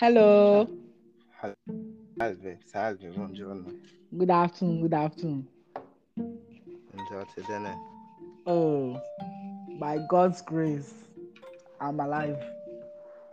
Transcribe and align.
Hello. 0.00 0.64
Salve, 2.16 2.60
salve, 2.64 3.08
buongiorno. 3.08 3.66
Good 4.10 4.30
afternoon. 4.30 4.78
Good 4.78 4.92
afternoon. 4.92 5.48
Buongiorno. 6.92 7.74
Oh, 8.44 9.02
by 9.76 9.98
God's 10.06 10.40
grace, 10.44 10.92
I'm 11.80 11.98
alive. 11.98 12.38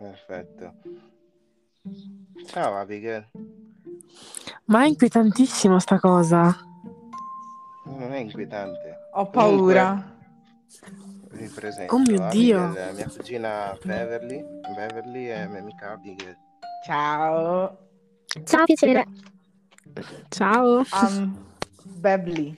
Perfetto. 0.00 0.74
Ciao 2.46 2.74
Abigail. 2.74 3.28
Ma 4.64 4.82
è 4.82 4.88
inquietantissimo 4.88 5.78
sta 5.78 6.00
cosa. 6.00 6.52
Non 7.84 8.12
è 8.12 8.18
inquietante. 8.18 9.10
Ho 9.12 9.30
paura. 9.30 10.18
Vi 11.30 11.46
presento 11.46 11.94
Oh 11.94 11.98
mio 12.00 12.28
Dio. 12.30 12.64
Abigail, 12.64 12.94
mia 12.96 13.08
cugina 13.08 13.78
Beverly. 13.84 14.44
Beverly 14.74 15.26
è 15.26 15.46
mia 15.46 15.60
amica 15.60 15.92
Abigail. 15.92 16.44
Ciao. 16.86 17.76
Ciao, 18.44 18.64
piacere. 18.64 19.04
Ciao. 20.30 20.84
I'm 20.92 21.36
Beverly. 22.00 22.56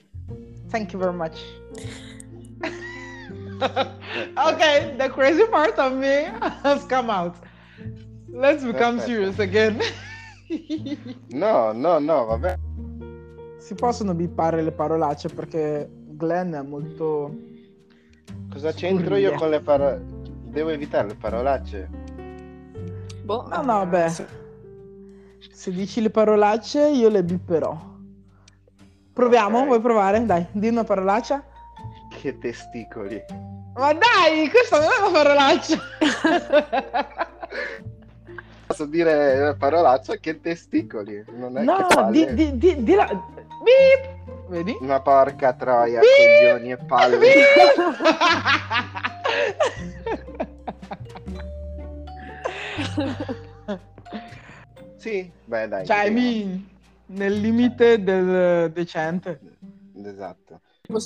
Thank 0.69 0.93
you 0.93 0.99
very 0.99 1.13
much. 1.13 1.39
okay, 4.37 4.95
the 4.97 5.09
crazy 5.09 5.45
part 5.47 5.79
of 5.79 5.93
me 5.93 6.27
has 6.63 6.85
come 6.85 7.09
out. 7.09 7.37
Let's 8.31 8.63
become 8.63 8.99
serious 8.99 9.39
again. 9.39 9.81
No, 11.29 11.71
no, 11.73 11.99
no, 11.99 12.25
vabbè. 12.25 12.57
si 13.59 13.75
possono 13.75 14.15
bippare 14.15 14.63
le 14.63 14.71
parolacce 14.71 15.29
perché 15.29 15.87
Glenn 15.91 16.55
è 16.55 16.61
molto... 16.63 17.35
Cosa 18.49 18.71
c'entro 18.71 19.15
io 19.15 19.33
con 19.33 19.51
le 19.51 19.61
parole? 19.61 20.03
Devo 20.45 20.69
evitare 20.69 21.09
le 21.09 21.15
parolacce. 21.15 21.89
Boh, 23.29 23.45
No, 23.47 23.61
no, 23.61 23.85
beh. 23.85 24.09
Se 25.51 25.71
dici 25.71 26.01
le 26.01 26.09
parolacce 26.09 26.87
io 26.87 27.09
le 27.09 27.23
bipperò. 27.23 27.77
Proviamo, 29.13 29.59
Ok. 29.59 29.65
vuoi 29.67 29.79
provare? 29.81 30.25
Dai, 30.25 30.47
di 30.51 30.67
una 30.69 30.83
parolaccia. 30.83 31.43
Che 32.09 32.39
testicoli. 32.39 33.23
Ma 33.75 33.93
dai, 33.93 34.49
questa 34.49 34.79
non 34.79 34.87
è 34.87 34.97
una 34.99 35.11
parolaccia. 35.11 35.77
Posso 38.65 38.85
dire 38.85 39.37
la 39.37 39.53
parolaccia? 39.53 40.15
Che 40.15 40.41
testicoli. 40.41 41.23
Non 41.35 41.55
è 41.55 41.61
no, 41.61 42.07
di, 42.09 42.33
di, 42.33 42.57
di, 42.57 42.83
di 42.83 42.95
la... 42.95 43.05
Bip! 43.05 44.47
Vedi? 44.47 44.75
Una 44.81 45.01
porca 45.01 45.53
troia, 45.53 45.99
Beep. 45.99 46.53
coglioni 46.55 46.71
e 46.71 46.77
palle. 46.77 47.19
Sì, 54.97 55.31
beh 55.45 55.67
dai. 55.67 55.85
cioè, 55.85 56.07
I 56.07 56.11
mean, 56.11 56.67
nel 57.07 57.39
limite 57.39 58.03
del 58.03 58.69
decente. 58.71 59.39
Esatto. 60.03 60.59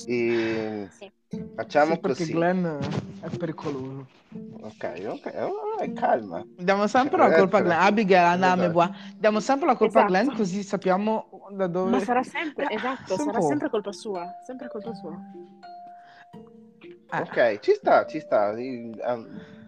E 0.08 0.88
Sì. 0.90 1.12
facciamo 1.56 1.94
Sì, 1.94 2.00
perché 2.00 2.18
così. 2.24 2.34
Glenn 2.34 2.66
è 2.66 3.38
pericoloso. 3.38 4.08
Ok, 4.62 5.04
ok, 5.06 5.34
oh, 5.42 5.94
calma. 5.94 6.44
Diamo 6.58 6.88
sempre 6.88 7.18
la 7.18 7.34
Eh, 7.36 7.38
colpa 7.38 7.58
a 7.58 7.62
Glenn. 7.62 7.80
Abigail, 7.80 8.26
Anna, 8.44 8.54
Esatto. 8.54 8.96
Diamo 9.18 9.40
sempre 9.40 9.68
la 9.68 9.76
colpa 9.76 10.00
a 10.00 10.06
Esatto. 10.06 10.24
Glenn 10.24 10.36
così 10.36 10.64
sappiamo 10.64 11.48
da 11.52 11.68
dove... 11.68 11.92
Ma 11.92 12.00
sarà 12.00 12.24
sempre, 12.24 12.70
esatto, 12.70 13.16
sarà 13.16 13.42
sempre 13.42 13.70
colpa 13.70 13.92
sua, 13.92 14.28
sempre 14.46 14.70
colpa 14.70 14.94
sua. 14.96 15.20
Ok, 17.12 17.60
ci 17.60 17.74
sta, 17.74 18.06
ci 18.08 18.20
sta. 18.20 18.58
Io, 18.58 18.92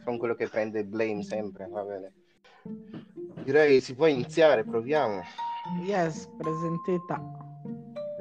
sono 0.06 0.18
quello 0.18 0.36
che 0.36 0.48
prende 0.48 0.82
il 0.82 0.86
blame 0.86 1.24
sempre, 1.24 1.68
va 1.68 1.84
bene. 1.84 2.14
Direi 3.44 3.82
si 3.82 3.96
può 3.96 4.06
iniziare, 4.06 4.64
proviamo. 4.64 5.22
Yes, 5.84 6.30
presentetta. 6.38 7.20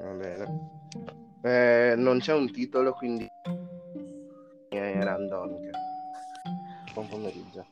Va 0.02 0.12
bene. 0.12 0.72
Eh, 1.42 1.94
non 1.94 2.20
c'è 2.20 2.32
un 2.32 2.50
titolo, 2.50 2.94
quindi 2.94 3.28
è 4.70 5.02
randomica. 5.02 5.78
Buon 6.94 7.08
pomeriggio. 7.08 7.66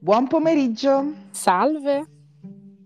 Buon 0.00 0.26
pomeriggio. 0.26 1.12
Salve. 1.30 2.06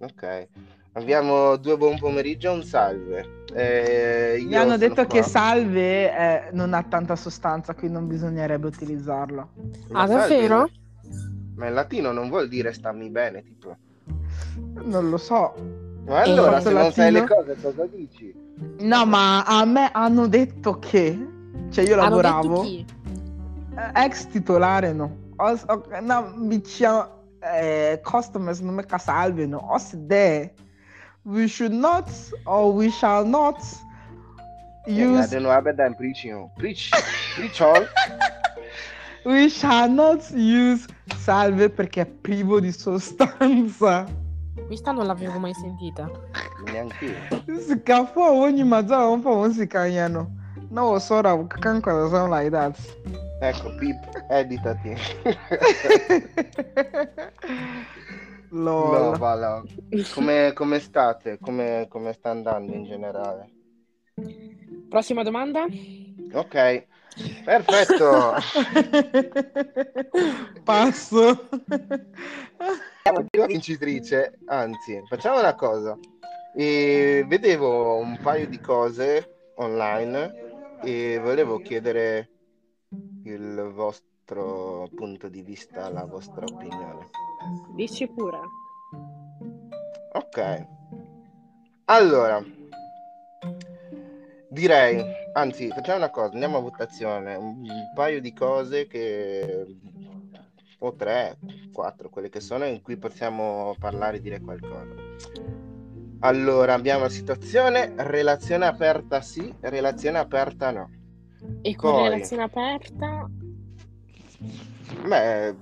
Ok. 0.00 0.48
Abbiamo 0.92 1.56
due 1.56 1.78
buon 1.78 1.98
pomeriggio 1.98 2.50
e 2.50 2.54
un 2.54 2.62
salve. 2.62 3.35
Eh, 3.54 4.44
Mi 4.46 4.54
hanno 4.56 4.76
detto 4.76 5.06
che 5.06 5.20
qua. 5.20 5.28
salve 5.28 6.16
eh, 6.16 6.48
non 6.52 6.74
ha 6.74 6.82
tanta 6.82 7.16
sostanza, 7.16 7.74
quindi 7.74 7.96
non 7.96 8.06
bisognerebbe 8.06 8.66
utilizzarlo. 8.66 9.48
Ma 9.90 10.02
Ah, 10.02 10.06
salve, 10.06 10.20
davvero? 10.28 10.68
Ma 11.56 11.66
in 11.68 11.74
latino 11.74 12.12
non 12.12 12.28
vuol 12.28 12.48
dire 12.48 12.72
stammi 12.72 13.08
bene, 13.08 13.42
tipo. 13.42 13.76
Non 14.84 15.08
lo 15.08 15.16
so. 15.16 15.54
Ma 16.06 16.22
allora, 16.22 16.60
se 16.60 16.72
non 16.72 16.92
sai 16.92 17.12
le 17.12 17.20
latino? 17.20 17.36
cose, 17.40 17.56
cosa 17.60 17.86
dici? 17.86 18.34
No, 18.80 19.06
ma 19.06 19.42
a 19.44 19.64
me 19.64 19.90
hanno 19.92 20.26
detto 20.28 20.78
che, 20.78 21.18
cioè 21.70 21.84
io 21.84 21.94
Hanno 21.94 22.02
lavoravo, 22.20 22.62
eh, 22.64 22.84
ex 23.94 24.26
titolare 24.28 24.92
no. 24.92 25.24
Os, 25.36 25.64
o, 25.66 25.82
no, 26.00 26.32
mi 26.36 26.60
dicevano, 26.60 27.08
eh, 27.40 28.00
customers 28.02 28.60
non 28.60 28.74
me 28.74 28.84
salvino. 28.98 29.66
Os 29.72 29.94
de, 29.94 30.52
we 31.26 31.48
should 31.48 31.72
not 31.72 32.08
or 32.46 32.72
we 32.72 32.90
shall 32.90 33.24
not 33.24 33.58
use, 34.86 35.40
nu 35.40 35.48
hebben 35.48 35.76
dan 35.76 35.96
preaching. 35.96 36.50
Preach. 36.54 36.90
Preach 37.34 37.60
all. 37.60 37.86
we 39.24 39.48
shall 39.48 39.90
not 39.90 40.30
use 40.30 40.86
salve 41.18 41.68
perché 41.68 42.02
è 42.02 42.06
privo 42.06 42.60
di 42.60 42.70
sostanza. 42.70 44.06
Questa 44.66 44.92
non 44.92 45.06
l'avevo 45.06 45.38
mai 45.38 45.54
sentita. 45.54 46.08
Neanche 46.64 47.04
io. 47.04 47.60
Si 47.60 47.82
cafò 47.82 48.32
ogni 48.32 48.62
mazzara 48.62 49.08
un 49.08 49.20
po' 49.20 49.38
un 49.38 49.52
si 49.52 49.66
cagnano. 49.66 50.30
No, 50.70 50.98
sort 50.98 51.26
of 51.26 51.48
can 51.48 51.82
sound 51.82 52.32
like 52.32 52.50
that. 52.50 52.78
Ecco, 53.40 53.74
Pip, 53.76 53.96
editati. 54.28 54.96
Lol. 58.56 59.18
no. 59.18 59.64
Come, 60.14 60.52
come 60.54 60.80
state? 60.80 61.38
Come, 61.40 61.86
come 61.88 62.12
sta 62.14 62.30
andando 62.30 62.72
in 62.72 62.84
generale? 62.84 63.50
Prossima 64.88 65.22
domanda? 65.22 65.66
Ok, 66.32 66.86
perfetto. 67.44 68.32
Passo. 70.64 71.48
Io 73.30 73.46
vincitrice, 73.46 74.38
anzi, 74.46 75.02
facciamo 75.06 75.38
una 75.38 75.54
cosa. 75.54 75.96
E 76.54 77.26
vedevo 77.28 77.98
un 77.98 78.18
paio 78.22 78.48
di 78.48 78.58
cose 78.58 79.52
online 79.56 80.78
e 80.82 81.20
volevo 81.22 81.58
chiedere 81.58 82.30
il 83.24 83.70
vostro 83.74 84.15
punto 84.94 85.28
di 85.28 85.42
vista, 85.42 85.88
la 85.88 86.04
vostra 86.04 86.44
opinione. 86.44 87.10
Dici 87.74 88.08
pure. 88.08 88.40
Ok. 90.12 90.66
Allora, 91.84 92.42
direi, 94.48 95.04
anzi, 95.34 95.68
facciamo 95.68 95.98
una 95.98 96.10
cosa, 96.10 96.32
andiamo 96.32 96.58
a 96.58 96.60
votazione, 96.60 97.34
un 97.36 97.58
un 97.60 97.92
paio 97.94 98.20
di 98.20 98.32
cose 98.32 98.86
che 98.86 99.66
o 100.78 100.94
tre, 100.94 101.38
quattro, 101.72 102.08
quelle 102.10 102.28
che 102.28 102.40
sono 102.40 102.64
in 102.64 102.82
cui 102.82 102.96
possiamo 102.96 103.74
parlare 103.78 104.16
e 104.16 104.20
dire 104.20 104.40
qualcosa. 104.40 104.94
Allora, 106.20 106.74
abbiamo 106.74 107.02
la 107.02 107.08
situazione 107.08 107.92
relazione 107.96 108.66
aperta 108.66 109.20
sì, 109.20 109.54
relazione 109.60 110.18
aperta 110.18 110.70
no. 110.70 110.90
E 111.62 111.74
con 111.76 111.92
Poi. 111.92 112.08
relazione 112.08 112.42
aperta, 112.42 113.30
Beh, 115.06 115.54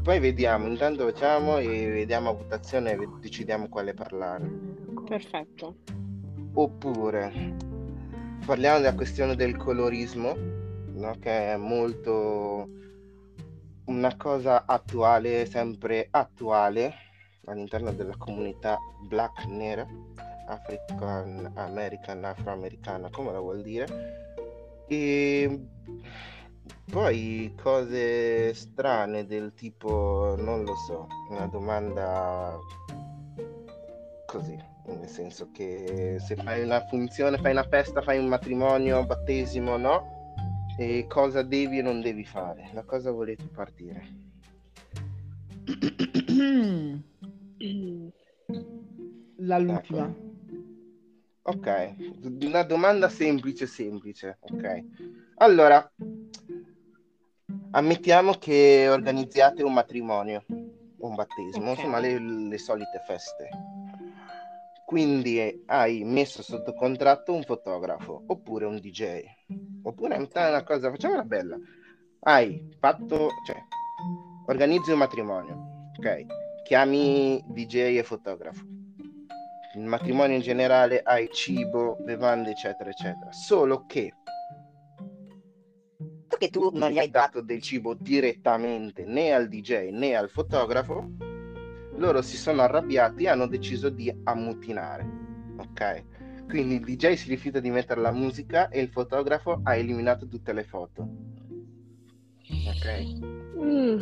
poi 0.00 0.20
vediamo, 0.20 0.68
intanto 0.68 1.04
facciamo 1.04 1.58
e 1.58 1.90
vediamo 1.90 2.30
a 2.30 2.34
votazione 2.34 2.92
e 2.92 3.08
decidiamo 3.18 3.68
quale 3.68 3.94
parlare. 3.94 4.48
perfetto. 5.04 5.78
Oppure 6.54 7.56
parliamo 8.46 8.78
della 8.78 8.94
questione 8.94 9.34
del 9.34 9.56
colorismo, 9.56 10.36
no? 10.36 11.16
che 11.18 11.52
è 11.52 11.56
molto 11.56 12.68
una 13.86 14.16
cosa 14.16 14.66
attuale, 14.66 15.46
sempre 15.46 16.06
attuale 16.08 16.94
all'interno 17.46 17.92
della 17.92 18.16
comunità 18.16 18.78
black 19.08 19.46
nera, 19.46 19.84
African 20.46 21.50
American, 21.56 22.24
afroamericana, 22.24 23.10
come 23.10 23.32
la 23.32 23.40
vuol 23.40 23.62
dire. 23.62 24.84
E 24.86 25.66
poi 26.90 27.54
cose 27.60 28.52
strane 28.54 29.26
del 29.26 29.54
tipo, 29.54 30.34
non 30.38 30.64
lo 30.64 30.74
so, 30.74 31.06
una 31.30 31.46
domanda 31.46 32.58
così, 34.26 34.58
nel 34.86 35.08
senso 35.08 35.50
che 35.52 36.16
se 36.18 36.36
fai 36.36 36.62
una 36.62 36.84
funzione, 36.86 37.38
fai 37.38 37.52
una 37.52 37.64
festa, 37.64 38.02
fai 38.02 38.18
un 38.18 38.26
matrimonio, 38.26 38.98
un 38.98 39.06
battesimo, 39.06 39.76
no? 39.76 40.20
E 40.78 41.06
cosa 41.08 41.42
devi 41.42 41.78
e 41.78 41.82
non 41.82 42.00
devi 42.00 42.24
fare? 42.24 42.70
Da 42.72 42.82
cosa 42.82 43.10
volete 43.10 43.44
partire? 43.46 44.20
Mm. 47.62 48.08
Ok, 51.44 51.94
una 52.42 52.62
domanda 52.62 53.08
semplice, 53.08 53.66
semplice. 53.66 54.38
Ok. 54.40 54.84
Allora, 55.36 55.90
ammettiamo 57.72 58.34
che 58.34 58.88
organizziate 58.88 59.64
un 59.64 59.72
matrimonio, 59.72 60.44
un 60.46 61.14
battesimo, 61.14 61.70
Ok. 61.70 61.76
insomma, 61.78 61.98
le, 61.98 62.18
le 62.18 62.58
solite 62.58 63.02
feste. 63.06 63.48
Quindi 64.86 65.62
hai 65.66 66.04
messo 66.04 66.42
sotto 66.42 66.74
contratto 66.74 67.32
un 67.32 67.42
fotografo 67.42 68.22
oppure 68.26 68.66
un 68.66 68.78
DJ. 68.78 69.22
Oppure 69.82 70.16
una 70.16 70.62
cosa, 70.62 70.90
facciamola 70.90 71.24
bella. 71.24 71.58
Hai 72.20 72.68
fatto, 72.78 73.30
cioè, 73.44 73.56
organizzi 74.46 74.92
un 74.92 74.98
matrimonio, 74.98 75.90
ok? 75.98 76.26
Chiami 76.62 77.42
DJ 77.48 77.96
e 77.98 78.02
fotografo. 78.04 78.64
Il 79.74 79.86
matrimonio 79.86 80.36
in 80.36 80.42
generale 80.42 81.00
hai 81.02 81.30
cibo, 81.32 81.96
bevande, 82.00 82.50
eccetera, 82.50 82.90
eccetera. 82.90 83.32
Solo 83.32 83.86
che 83.86 84.12
dato 86.32 86.36
che 86.36 86.50
tu 86.50 86.70
non 86.72 86.90
gli 86.90 86.98
hai 86.98 87.10
dato 87.10 87.40
del 87.40 87.62
cibo 87.62 87.94
direttamente 87.94 89.04
né 89.04 89.32
al 89.32 89.48
DJ 89.48 89.90
né 89.90 90.14
al 90.14 90.28
fotografo, 90.28 91.10
loro 91.96 92.22
si 92.22 92.36
sono 92.36 92.62
arrabbiati 92.62 93.24
e 93.24 93.28
hanno 93.28 93.46
deciso 93.46 93.88
di 93.88 94.14
ammutinare. 94.24 95.06
Ok? 95.56 96.04
Quindi 96.46 96.74
il 96.74 96.84
DJ 96.84 97.14
si 97.14 97.28
rifiuta 97.28 97.60
di 97.60 97.70
mettere 97.70 98.00
la 98.00 98.12
musica 98.12 98.68
e 98.68 98.80
il 98.80 98.88
fotografo 98.88 99.60
ha 99.62 99.74
eliminato 99.74 100.26
tutte 100.26 100.52
le 100.52 100.64
foto. 100.64 101.08
Ok? 102.68 103.02
Mm. 103.56 104.00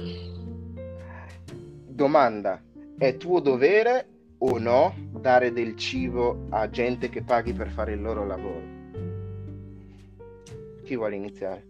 Domanda: 1.86 2.60
è 2.96 3.16
tuo 3.16 3.40
dovere 3.40 4.09
o 4.42 4.58
no 4.58 4.94
dare 5.12 5.52
del 5.52 5.76
cibo 5.76 6.46
a 6.50 6.68
gente 6.70 7.08
che 7.08 7.22
paghi 7.22 7.52
per 7.52 7.68
fare 7.68 7.92
il 7.92 8.00
loro 8.00 8.24
lavoro? 8.24 8.62
Chi 10.84 10.96
vuole 10.96 11.16
iniziare? 11.16 11.68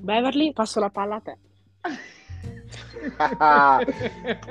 Beverly, 0.00 0.52
passo 0.52 0.80
la 0.80 0.90
palla 0.90 1.16
a 1.16 1.20
te. 1.20 1.36
Ah, 3.18 3.80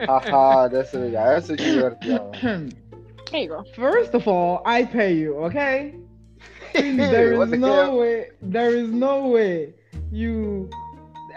ah, 0.05 0.61
adesso 0.61 0.97
vediamo, 0.97 1.27
adesso 1.27 1.57
ci 1.57 1.71
divertiamo. 1.71 2.29
Prego. 3.29 3.65
First 3.73 4.13
of 4.13 4.27
all, 4.27 4.61
I 4.65 4.85
pay 4.85 5.13
you, 5.13 5.35
okay? 5.43 5.93
there 6.71 7.33
is 7.33 7.51
no 7.51 7.97
way, 7.97 8.31
there 8.41 8.73
is 8.73 8.89
no 8.89 9.27
way 9.27 9.73
you 10.09 10.69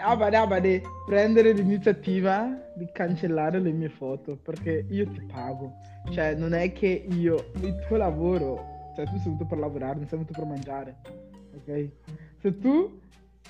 abade 0.01 0.35
abade 0.35 0.81
prendere 1.05 1.51
l'iniziativa 1.51 2.49
di 2.79 2.89
cancellare 2.93 3.59
le 3.59 3.71
mie 3.71 3.89
foto 3.89 4.37
perché 4.37 4.85
io 4.89 5.05
ti 5.11 5.21
pago. 5.31 5.75
Cioè, 6.11 6.35
non 6.35 6.53
è 6.53 6.71
che 6.71 7.05
io 7.11 7.51
il 7.61 7.77
tuo 7.85 7.97
lavoro, 7.97 8.93
cioè 8.95 9.05
tu 9.05 9.17
sei 9.17 9.25
venuto 9.25 9.45
per 9.45 9.59
lavorare, 9.59 9.97
non 9.97 10.07
sei 10.07 10.17
venuto 10.17 10.33
per 10.33 10.45
mangiare. 10.47 10.95
Ok? 11.55 11.89
Se 12.37 12.57
tu 12.57 12.99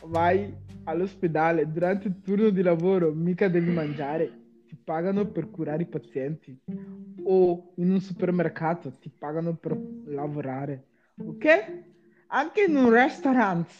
vai 0.05 0.53
all'ospedale 0.85 1.71
durante 1.71 2.07
il 2.07 2.19
turno 2.21 2.49
di 2.49 2.63
lavoro, 2.63 3.13
mica 3.13 3.47
devi 3.47 3.71
mangiare, 3.71 4.31
ti 4.67 4.75
pagano 4.75 5.25
per 5.27 5.49
curare 5.51 5.83
i 5.83 5.87
pazienti 5.87 6.59
o 7.23 7.71
in 7.75 7.91
un 7.91 7.99
supermercato 7.99 8.93
ti 8.99 9.09
pagano 9.09 9.53
per 9.53 9.77
lavorare, 10.05 10.85
ok? 11.23 11.83
Anche 12.27 12.63
in 12.63 12.75
un 12.75 12.91
ristorante, 12.91 13.73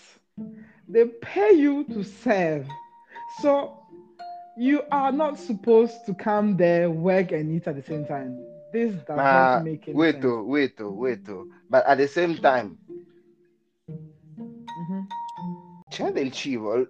they 0.86 1.08
pay 1.08 1.60
you 1.60 1.86
to 1.86 2.04
serve. 2.04 2.68
So 3.42 3.79
you 4.60 4.82
are 4.92 5.12
not 5.12 5.40
supposed 5.40 6.06
to 6.06 6.14
come 6.14 6.58
there, 6.58 6.90
work 6.90 7.32
and 7.32 7.50
eat 7.56 7.66
at 7.68 7.76
the 7.76 7.82
same 7.82 8.06
time. 8.06 8.38
This 8.74 8.92
does 9.08 9.16
Ma 9.16 9.56
not 9.56 9.64
make 9.64 9.88
any 9.88 9.98
wait, 9.98 10.14
sense. 10.16 10.26
oh, 10.26 10.44
wait, 10.44 10.74
oh, 10.82 10.92
wait, 10.92 11.28
oh. 11.30 11.46
But 11.70 11.86
at 11.88 11.98
the 11.98 12.08
same 12.08 12.36
time, 12.38 12.78
Mhm. 13.88 15.08
c'è 15.90 16.12
del 16.12 16.32
cibo. 16.32 16.86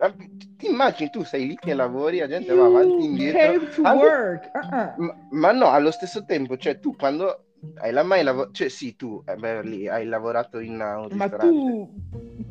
Ti 0.57 0.67
immagini 0.67 1.09
tu 1.09 1.23
sei 1.23 1.47
lì 1.47 1.55
che 1.55 1.73
lavori, 1.73 2.17
la 2.19 2.27
gente 2.27 2.53
va 2.53 2.65
avanti 2.65 2.93
e 2.95 3.01
You 3.03 3.05
indietro. 3.05 3.67
to 3.75 3.83
Anche- 3.83 4.05
work. 4.05 4.51
Uh-uh. 4.53 5.03
Ma, 5.05 5.15
ma 5.31 5.51
no, 5.51 5.67
allo 5.69 5.91
stesso 5.91 6.25
tempo, 6.25 6.57
cioè 6.57 6.79
tu 6.79 6.95
quando 6.95 7.45
hai 7.81 7.91
la 7.93 8.03
mai 8.03 8.23
lavorato, 8.23 8.51
cioè 8.53 8.67
sì, 8.69 8.95
tu 8.95 9.21
eh, 9.25 9.35
Beverly, 9.35 9.87
hai 9.87 10.05
lavorato 10.05 10.59
in 10.59 10.73
un 10.81 11.07
Ma 11.11 11.25
ristorante. 11.25 11.47
tu, 11.47 11.93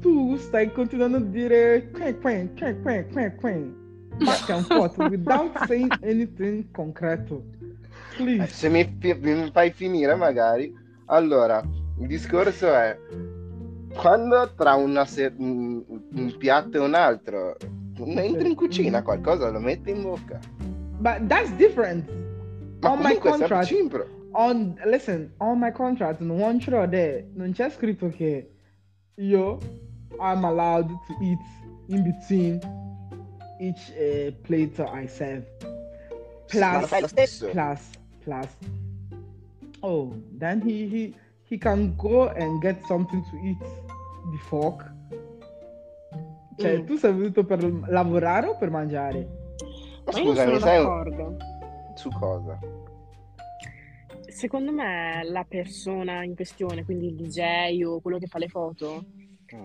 tu 0.00 0.36
stai 0.36 0.72
continuando 0.72 1.18
a 1.18 1.20
dire 1.20 1.90
quen, 1.90 2.18
quen, 2.20 2.54
quen, 2.54 2.80
quen, 2.82 3.08
quen, 3.10 3.34
quen, 3.36 3.77
back 4.18 4.50
and 4.50 4.66
forth 4.66 4.96
without 4.98 5.66
saying 5.66 5.92
anything 6.02 6.70
concreto. 6.72 7.42
Eh, 7.60 8.16
Please. 8.16 8.52
Se 8.52 8.68
mi, 8.68 8.84
mi 9.00 9.50
fai 9.52 9.70
finire 9.70 10.14
magari, 10.14 10.72
allora, 11.06 11.62
il 12.00 12.06
discorso 12.06 12.72
è 12.72 12.96
quando 13.94 14.52
tra 14.56 14.74
una 14.74 15.04
se- 15.04 15.32
un, 15.36 15.84
piatto 16.38 16.76
e 16.76 16.80
un 16.80 16.94
altro 16.94 17.56
entri 17.96 18.48
in 18.48 18.54
cucina, 18.54 19.02
qualcosa 19.02 19.50
lo 19.50 19.60
metti 19.60 19.90
in 19.90 20.02
bocca. 20.02 20.38
But 20.98 21.26
that's 21.26 21.50
different. 21.56 22.08
Ma 22.80 22.92
On 22.92 22.98
my 23.00 23.18
contract-. 23.18 23.72
On, 24.32 24.78
listen, 24.84 25.32
on 25.38 25.58
my 25.58 25.72
contract, 25.72 26.20
non 26.20 26.60
ce 26.60 26.70
l'ho 26.70 26.88
there, 26.88 27.26
non 27.34 27.52
c'è 27.52 27.70
scritto 27.70 28.08
che 28.08 28.50
io 29.14 29.58
I'm 30.20 30.44
allowed 30.44 30.88
to 30.88 31.16
eat 31.20 31.38
in 31.88 32.02
between 32.02 32.60
each 33.58 33.92
eh, 33.96 34.32
plate 34.42 34.82
I 34.82 35.06
serve. 35.06 35.46
Plus, 36.46 36.86
fai 36.86 37.00
lo 37.00 37.06
stesso. 37.08 37.48
plus, 37.50 37.90
plus. 38.24 38.56
Oh, 39.80 40.12
then 40.38 40.60
he 40.62 40.86
he 40.88 41.14
he 41.44 41.58
can 41.58 41.94
go 41.96 42.28
and 42.28 42.60
get 42.60 42.82
something 42.86 43.22
to 43.30 43.36
eat. 43.44 43.58
The 44.30 44.38
fork. 44.48 44.92
Cioè, 46.56 46.78
Mm. 46.78 46.84
tu 46.86 46.96
sei 46.96 47.12
venuto 47.12 47.44
per 47.44 47.62
lavorare 47.88 48.48
o 48.48 48.56
per 48.56 48.70
mangiare? 48.70 49.28
Ma 50.04 50.12
scusami, 50.12 50.34
sono 50.34 50.58
sai 50.58 50.78
d'accordo. 50.82 51.36
su 51.94 52.10
cosa? 52.10 52.58
Secondo 54.26 54.72
me 54.72 55.22
la 55.24 55.44
persona 55.48 56.22
in 56.24 56.34
questione, 56.34 56.84
quindi 56.84 57.06
il 57.06 57.14
DJ 57.14 57.82
o 57.84 58.00
quello 58.00 58.18
che 58.18 58.26
fa 58.26 58.38
le 58.38 58.48
foto. 58.48 59.04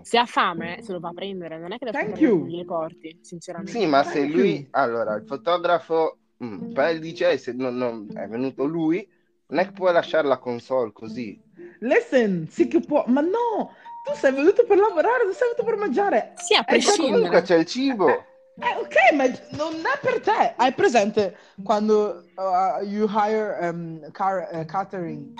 Se 0.01 0.17
ha 0.17 0.25
fame 0.25 0.81
se 0.81 0.91
lo 0.91 0.99
va 0.99 1.09
a 1.09 1.13
prendere, 1.13 1.57
non 1.57 1.71
è 1.71 1.77
che 1.77 1.91
che 1.91 2.27
gliele 2.29 2.65
porti, 2.65 3.17
sinceramente. 3.21 3.71
Sì, 3.77 3.85
ma 3.85 4.03
se 4.03 4.21
Thank 4.21 4.33
lui, 4.33 4.55
you. 4.55 4.67
allora, 4.71 5.15
il 5.15 5.23
fotografo, 5.25 6.17
mm, 6.43 6.71
per 6.71 6.93
il 6.95 6.99
DJ, 6.99 7.35
se 7.35 7.53
non, 7.53 7.75
non- 7.75 8.07
è 8.15 8.27
venuto 8.27 8.65
lui, 8.65 9.07
non 9.47 9.59
è 9.59 9.65
che 9.65 9.71
puoi 9.71 9.93
lasciare 9.93 10.27
la 10.27 10.37
console 10.37 10.91
così. 10.91 11.39
Listen, 11.79 12.47
sì 12.49 12.67
che 12.67 12.79
può, 12.79 13.03
ma 13.07 13.21
no, 13.21 13.73
tu 14.03 14.13
sei 14.15 14.31
venuto 14.33 14.65
per 14.65 14.77
lavorare, 14.77 15.23
non 15.25 15.33
sei 15.33 15.49
venuto 15.49 15.63
per 15.63 15.75
mangiare. 15.77 16.33
Sì, 16.37 16.53
a 16.55 16.59
Eh, 16.59 16.63
Comunque 16.63 16.81
prescindere. 16.81 17.41
c'è 17.41 17.55
il 17.57 17.65
cibo. 17.65 18.07
Eh, 18.07 18.75
ok, 18.79 19.13
ma 19.15 19.25
non 19.57 19.73
è 19.75 19.99
per 20.01 20.19
te. 20.21 20.53
Hai 20.55 20.73
presente 20.73 21.35
quando 21.63 22.23
uh, 22.35 22.83
you 22.83 23.07
hire 23.09 23.57
um, 23.69 24.11
car- 24.11 24.47
eh, 24.51 24.65
catering, 24.65 25.33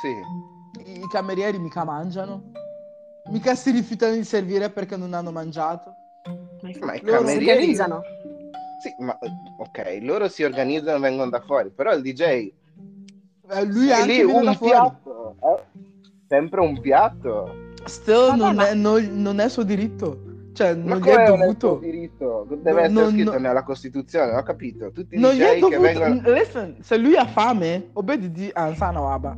Sì. 0.00 0.08
i, 0.84 1.00
i 1.00 1.08
camerieri 1.08 1.58
mica 1.58 1.84
mangiano? 1.84 2.52
Mica 3.30 3.54
si 3.54 3.70
rifiutano 3.70 4.14
di 4.14 4.24
servire 4.24 4.70
perché 4.70 4.96
non 4.96 5.14
hanno 5.14 5.30
mangiato? 5.30 5.94
Ma 6.80 6.94
i 6.94 7.00
Loro 7.02 7.18
si 7.26 7.34
camerieri... 7.34 7.50
organizzano. 7.50 8.02
Sì, 8.80 8.94
ma 8.98 9.16
ok, 9.58 9.98
loro 10.02 10.28
si 10.28 10.42
organizzano 10.42 10.96
e 10.96 11.00
vengono 11.00 11.30
da 11.30 11.40
fuori, 11.40 11.70
però 11.70 11.92
il 11.92 12.02
DJ 12.02 12.20
Eh, 12.22 13.64
lui 13.66 13.88
è 13.88 13.92
anche 13.92 14.12
lì 14.14 14.22
un 14.22 14.54
fuori. 14.54 14.58
piatto, 14.58 15.36
eh, 15.42 15.62
sempre 16.28 16.60
un 16.60 16.80
piatto. 16.80 17.54
Still 17.84 18.28
Vabbè, 18.28 18.36
non, 18.38 18.54
ma- 18.54 18.68
è, 18.68 18.74
non- 18.74 19.10
non 19.22 19.38
è 19.40 19.48
suo 19.48 19.62
diritto. 19.64 20.28
Cioè, 20.52 20.74
Ma 20.74 20.94
non 20.94 21.00
gli 21.00 21.08
è 21.08 21.26
non 21.28 21.38
dovuto. 21.38 21.78
diritto? 21.78 22.46
Deve 22.48 22.72
No, 22.72 22.78
essere 22.86 23.02
no, 23.04 23.08
scritto 23.10 23.32
no. 23.32 23.38
nella 23.38 23.62
Costituzione, 23.62 24.32
ho 24.34 24.42
capito. 24.42 24.90
Tutti 24.90 25.14
i 25.14 25.18
Non 25.18 25.32
gli 25.34 25.40
è 25.40 25.54
DJ 25.56 25.68
che 25.68 25.76
dovuto. 25.76 25.80
vengono... 25.80 26.32
Listen, 26.32 26.76
se 26.82 26.96
lui 26.96 27.16
ha 27.16 27.26
fame, 27.26 27.90
obbedì 27.92 28.50
a 28.52 28.74
Sana 28.74 29.00
Waba. 29.00 29.36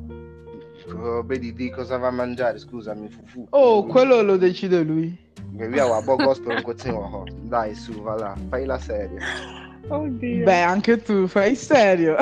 Vedi 1.25 1.53
di 1.53 1.71
cosa 1.71 1.97
va 1.97 2.09
a 2.09 2.11
mangiare, 2.11 2.59
scusami, 2.59 3.09
fufu. 3.09 3.47
Oh, 3.51 3.85
quello 3.87 4.21
lo 4.23 4.37
decide 4.37 4.83
lui. 4.83 5.17
Via, 5.51 5.87
wa, 5.87 6.01
bo 6.03 6.17
gospel 6.17 6.57
un 6.57 6.63
cozzino. 6.63 7.25
Dai, 7.43 7.75
su, 7.75 8.01
va 8.03 8.15
là, 8.17 8.35
fai 8.49 8.65
la 8.65 8.79
serie. 8.79 9.19
Oddio. 9.89 10.45
Beh, 10.45 10.61
anche 10.63 11.01
tu, 11.03 11.27
fai 11.27 11.55
serio. 11.55 12.17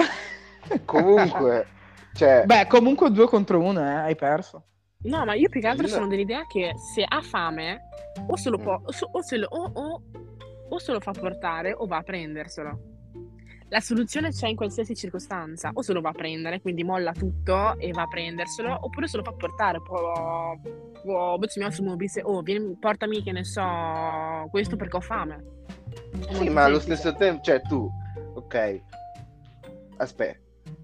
Comunque, 0.85 1.67
cioè, 2.15 2.45
Beh, 2.45 2.67
comunque 2.69 3.11
due 3.11 3.27
contro 3.27 3.61
uno, 3.61 3.81
eh, 3.81 3.85
hai 3.95 4.17
perso. 4.17 4.65
No, 5.03 5.25
ma 5.25 5.35
io 5.35 5.49
più 5.49 5.61
che 5.61 5.67
altro 5.67 5.87
No. 5.87 5.93
sono 5.93 6.07
dell'idea 6.09 6.43
che 6.47 6.73
se 6.95 7.05
ha 7.07 7.21
fame, 7.23 7.81
o 8.27 8.37
se 8.37 8.51
lo 8.51 8.59
Mm. 8.59 8.63
può, 8.63 8.81
o, 8.85 8.93
se- 8.93 9.09
o 9.11 9.23
se 9.23 9.37
lo, 9.39 9.47
o- 9.49 9.71
o- 9.73 10.03
o 10.69 10.79
se 10.79 10.93
lo 10.93 11.01
fa 11.01 11.13
portare 11.13 11.73
o 11.77 11.87
va 11.87 11.97
a 11.99 12.03
prenderselo. 12.03 12.79
La 13.73 13.79
soluzione 13.79 14.31
c'è 14.31 14.49
in 14.49 14.57
qualsiasi 14.57 14.97
circostanza, 14.97 15.71
o 15.73 15.83
se 15.83 15.93
lo 15.93 16.01
va 16.01 16.09
a 16.09 16.13
prendere, 16.13 16.61
quindi 16.61 16.83
molla 16.83 17.13
tutto 17.13 17.79
e 17.79 17.93
va 17.93 18.03
a 18.03 18.09
prenderselo, 18.09 18.77
oppure 18.81 19.07
se 19.07 19.17
lo 19.17 19.23
fa 19.23 19.31
portare, 19.31 19.81
può, 19.81 20.59
può, 21.03 21.39
becimo, 21.39 21.97
oh, 22.25 22.43
vieni, 22.43 22.77
portami 22.81 23.23
che 23.23 23.31
ne 23.31 23.45
so, 23.45 23.63
questo 24.51 24.75
perché 24.75 24.97
ho 24.97 25.01
fame. 25.01 25.45
È 26.27 26.35
Sì, 26.35 26.49
ma 26.49 26.65
allo 26.65 26.81
stesso 26.81 27.15
tempo, 27.15 27.43
cioè 27.43 27.61
tu, 27.63 27.89
ok, 28.35 28.83
aspetta, 29.99 30.40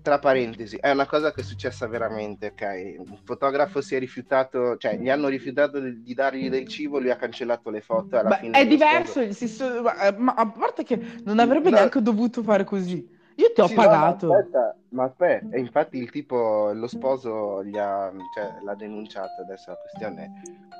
tra 0.07 0.21
parentesi, 0.21 0.77
è 0.77 0.91
una 0.93 1.05
cosa 1.07 1.33
che 1.33 1.41
è 1.41 1.45
successa 1.45 1.89
veramente, 1.89 2.47
ok? 2.53 2.63
Il 3.01 3.21
fotografo 3.25 3.81
si 3.81 3.97
è 3.97 3.99
rifiutato, 3.99 4.77
cioè 4.77 4.97
gli 4.99 5.09
hanno 5.11 5.27
rifiutato 5.27 5.81
di, 5.81 6.01
di 6.01 6.15
dargli 6.15 6.49
del 6.49 6.69
cibo, 6.69 7.01
lui 7.01 7.11
ha 7.11 7.17
cancellato 7.17 7.71
le 7.71 7.81
foto 7.81 8.17
alla 8.17 8.31
Beh, 8.31 8.39
fine 8.39 8.61
è 8.61 8.67
diverso, 8.69 9.21
ma, 9.83 9.99
eh, 10.07 10.13
ma 10.17 10.35
a 10.35 10.49
parte 10.49 10.85
che 10.85 10.97
non 11.25 11.41
avrebbe 11.41 11.71
No. 11.71 11.77
neanche 11.77 12.01
dovuto 12.03 12.43
fare 12.45 12.63
così. 12.63 13.05
Io 13.39 13.53
ti 13.53 13.61
ho 13.61 13.67
Sì, 13.69 13.75
no, 13.75 13.83
pagato. 13.83 14.27
ma 14.29 14.37
aspetta, 14.39 14.77
ma 14.91 15.05
aspetta, 15.05 15.55
e 15.57 15.59
infatti 15.59 15.99
il 15.99 16.11
tipo, 16.11 16.71
lo 16.73 16.87
sposo 16.87 17.63
gli 17.65 17.77
ha, 17.77 18.11
cioè, 18.35 18.55
l'ha 18.63 18.75
denunciato, 18.75 19.43
adesso 19.43 19.71
la 19.71 19.77
questione 19.77 20.33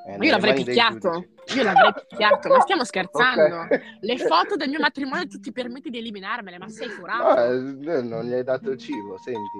è 0.07 0.17
io 0.25 0.31
l'avrei 0.31 0.55
picchiato. 0.65 1.25
Io 1.55 1.63
l'avrei 1.63 1.93
picchiato, 1.93 2.49
ma 2.49 2.61
stiamo 2.61 2.85
scherzando. 2.87 3.57
Ok. 3.61 3.81
Le 4.01 4.17
foto 4.19 4.57
del 4.57 4.71
mio 4.71 4.79
matrimonio 4.81 5.27
tu 5.29 5.39
ti 5.39 5.53
permetti 5.53 5.91
di 5.91 5.99
eliminarmele, 5.99 6.57
ma 6.59 6.69
sei 6.69 6.89
No, 6.89 6.95
furato. 6.95 7.41
eh, 7.43 8.03
non 8.03 8.25
gli 8.25 8.33
hai 8.33 8.45
dato 8.45 8.71
il 8.71 8.79
cibo, 8.79 9.19
senti. 9.19 9.59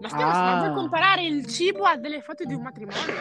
Ma, 0.00 0.08
stiamo, 0.08 0.30
Ah. 0.30 0.56
vuoi 0.58 0.72
comparare 0.74 1.24
il 1.24 1.44
cibo 1.46 1.84
a 1.84 1.96
delle 1.96 2.20
foto 2.20 2.44
di 2.44 2.54
un 2.54 2.62
matrimonio? 2.62 3.14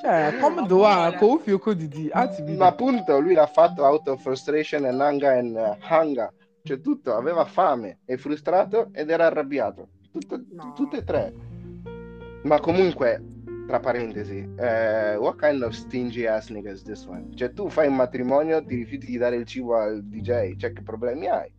Cioè, 0.00 0.36
come 0.40 0.60
Ma 0.60 0.66
doa 0.66 0.94
vuole. 1.10 1.16
con 1.16 1.38
fiocco 1.40 1.72
di 1.74 1.88
di. 1.88 2.08
Anzi, 2.12 2.42
Ma 2.42 2.66
appunto 2.66 3.18
lui 3.18 3.34
l'ha 3.34 3.46
fatto 3.46 3.82
out 3.82 4.06
of 4.06 4.20
frustration 4.20 4.84
and 4.84 5.00
anger 5.00 5.32
and 5.38 5.56
uh, 5.56 5.74
hunger. 5.90 6.32
Cioè 6.68 6.82
tutto, 6.82 7.14
aveva 7.16 7.46
fame, 7.46 8.00
è 8.04 8.16
frustrato 8.16 8.90
ed 8.92 9.08
era 9.08 9.24
arrabbiato. 9.24 9.88
Tutto- 10.12 10.44
No. 10.50 10.74
Tutte 10.76 10.98
e 10.98 11.02
tre. 11.04 11.32
Ma 12.42 12.60
comunque, 12.60 13.22
tra 13.66 13.80
parentesi, 13.80 14.46
eh, 14.58 15.16
what 15.16 15.36
kind 15.36 15.62
of 15.62 15.72
stingy 15.72 16.26
ass 16.26 16.50
nigga 16.50 16.70
is 16.70 16.82
this 16.82 17.06
one? 17.06 17.28
Cioè 17.34 17.54
tu 17.54 17.70
fai 17.70 17.88
un 17.88 17.94
matrimonio, 17.96 18.62
ti 18.62 18.74
rifiuti 18.74 19.06
di 19.06 19.16
dare 19.16 19.36
il 19.36 19.46
cibo 19.46 19.76
al 19.76 20.02
DJ, 20.04 20.56
cioè 20.56 20.74
che 20.74 20.82
problemi 20.82 21.26
hai? 21.26 21.50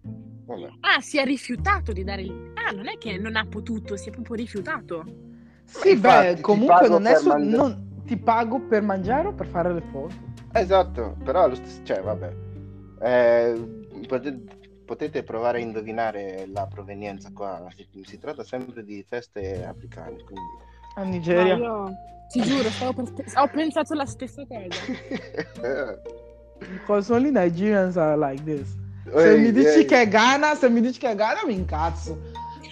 Vabbè. 0.46 0.68
Ah, 0.82 1.02
si 1.02 1.18
è 1.18 1.26
rifiutato 1.26 1.92
di 1.92 2.04
dare 2.04 2.22
il... 2.22 2.52
Ah, 2.54 2.72
non 2.72 2.88
è 2.88 3.00
che 3.00 3.18
non 3.18 3.36
ha 3.36 3.48
potuto, 3.48 3.96
si 3.98 4.10
è 4.10 4.12
proprio 4.12 4.36
rifiutato. 4.36 5.04
Sì, 5.64 5.94
Infatti, 5.94 6.36
beh, 6.36 6.42
comunque 6.42 6.88
non 6.88 7.08
è 7.08 7.16
su- 7.16 7.28
mangiare- 7.30 7.58
non- 7.58 8.04
ti 8.06 8.16
pago 8.16 8.60
per 8.62 8.84
mangiare 8.84 9.28
o 9.30 9.34
per 9.34 9.48
fare 9.48 9.74
le 9.74 9.82
foto. 9.92 10.14
Esatto, 10.54 11.18
però 11.24 11.46
allo 11.46 11.56
stesso, 11.56 11.82
cioè 11.84 12.00
vabbè. 12.00 12.36
Eh, 13.02 13.88
potete, 14.08 14.58
potete 14.90 15.22
provare 15.22 15.60
a 15.60 15.62
indovinare 15.62 16.48
la 16.52 16.66
provenienza 16.66 17.30
qua, 17.32 17.68
si, 18.06 18.18
tratta 18.18 18.44
sempre 18.44 18.84
di 18.84 19.06
feste 19.08 19.64
africane, 19.64 20.16
quindi... 20.24 20.42
A 20.96 21.04
Ma 21.04 21.10
Nigeria. 21.12 21.56
io 21.56 21.92
ti 22.28 22.42
giuro, 22.42 22.68
stavo 22.70 22.94
per- 22.94 23.24
ho 23.36 23.48
pensato 23.50 23.94
la 23.94 24.08
stessa 24.08 24.44
cosa. 24.48 25.98
Because 26.58 27.14
only 27.14 27.30
Nigerians 27.30 27.98
are 27.98 28.18
like 28.18 28.44
this. 28.44 28.76
Se 29.14 29.32
Ehi, 29.32 29.40
mi 29.42 29.52
dici 29.52 29.68
ehi, 29.68 29.86
che 29.86 30.02
è 30.02 30.08
Ghana, 30.08 30.56
se 30.56 30.68
mi 30.70 30.82
dici 30.82 31.00
che 31.00 31.12
è 31.12 31.16
Ghana, 31.16 31.42
mi 31.46 31.54
incazzo. 31.54 32.18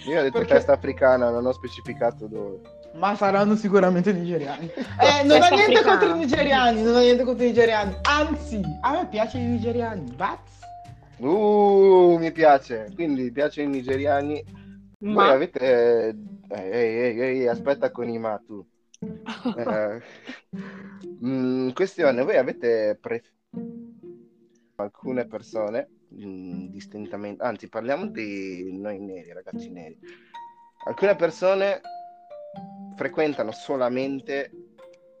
Io 0.08 0.18
ho 0.18 0.22
detto 0.22 0.38
perché- 0.38 0.54
festa 0.54 0.72
africana, 0.72 1.30
non 1.30 1.46
ho 1.46 1.52
specificato 1.52 2.26
dove. 2.26 2.60
Ma 2.94 3.14
saranno 3.14 3.54
sicuramente 3.54 4.12
nigeriani. 4.12 4.68
Eh, 4.98 5.22
non 5.24 5.40
ho 5.40 5.48
niente 5.54 5.78
africana. 5.78 5.98
contro 5.98 6.16
i 6.16 6.18
nigeriani, 6.18 6.82
non 6.82 6.96
ho 6.96 6.98
niente 6.98 7.22
contro 7.22 7.44
i 7.44 7.48
nigeriani. 7.48 7.94
Anzi, 8.02 8.60
a 8.80 8.90
me 8.90 9.06
piacciono 9.06 9.44
i 9.44 9.46
nigeriani. 9.46 10.12
Bats? 10.16 10.57
Uh, 11.20 12.16
mi 12.18 12.30
piace. 12.32 12.90
Quindi 12.94 13.30
piacciono 13.32 13.68
i 13.68 13.72
nigeriani. 13.72 14.44
Voi 14.98 15.12
Ma 15.12 15.30
avete... 15.30 16.08
eh, 16.08 16.16
Ehi, 16.50 16.98
ehi, 17.00 17.20
ehi, 17.20 17.46
aspetta 17.46 17.90
con 17.90 18.08
i 18.08 18.18
ma 18.18 18.40
tu. 18.44 18.64
Eh, 19.56 20.02
mm, 21.24 21.70
questione, 21.70 22.22
voi 22.22 22.36
avete 22.36 22.96
preferito 23.00 23.36
alcune 24.76 25.26
persone 25.26 25.88
mm, 26.14 26.66
distintamente, 26.68 27.42
anzi 27.42 27.68
parliamo 27.68 28.06
di 28.06 28.76
noi 28.76 28.98
neri, 28.98 29.32
ragazzi 29.32 29.70
neri. 29.70 29.98
Alcune 30.86 31.14
persone 31.16 31.80
frequentano 32.96 33.52
solamente 33.52 34.50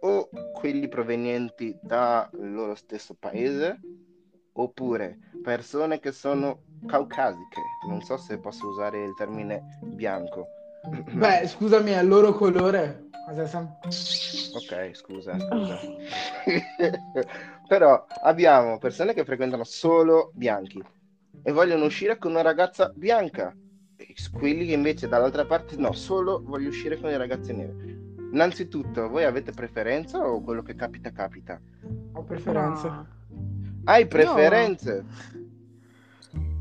o 0.00 0.28
quelli 0.54 0.88
provenienti 0.88 1.76
dal 1.82 2.28
loro 2.32 2.74
stesso 2.74 3.14
paese 3.18 3.78
oppure 4.52 5.18
persone 5.48 5.98
che 5.98 6.12
sono 6.12 6.64
caucasiche. 6.86 7.62
Non 7.88 8.02
so 8.02 8.18
se 8.18 8.36
posso 8.38 8.66
usare 8.66 9.02
il 9.02 9.14
termine 9.14 9.78
bianco. 9.80 10.46
Beh, 11.10 11.48
scusami, 11.48 11.92
è 11.92 12.02
il 12.02 12.06
loro 12.06 12.34
colore. 12.34 13.06
Ok, 14.54 14.90
scusa, 14.92 15.38
scusa. 15.38 15.78
Però 17.66 18.04
abbiamo 18.24 18.76
persone 18.76 19.14
che 19.14 19.24
frequentano 19.24 19.64
solo 19.64 20.32
bianchi 20.34 20.84
e 21.42 21.52
vogliono 21.52 21.86
uscire 21.86 22.18
con 22.18 22.32
una 22.32 22.42
ragazza 22.42 22.92
bianca. 22.94 23.54
E 23.96 24.14
quelli 24.30 24.66
che 24.66 24.74
invece 24.74 25.08
dall'altra 25.08 25.46
parte 25.46 25.76
no, 25.76 25.92
solo 25.92 26.42
voglio 26.44 26.68
uscire 26.68 27.00
con 27.00 27.08
le 27.08 27.16
ragazze 27.16 27.54
nere. 27.54 27.74
Innanzitutto, 28.32 29.08
voi 29.08 29.24
avete 29.24 29.52
preferenza 29.52 30.18
o 30.18 30.42
quello 30.42 30.60
che 30.60 30.74
capita 30.74 31.10
capita? 31.10 31.58
Ho 32.12 32.22
preferenze. 32.22 32.86
No. 32.86 33.16
Hai 33.84 34.06
preferenze? 34.06 35.06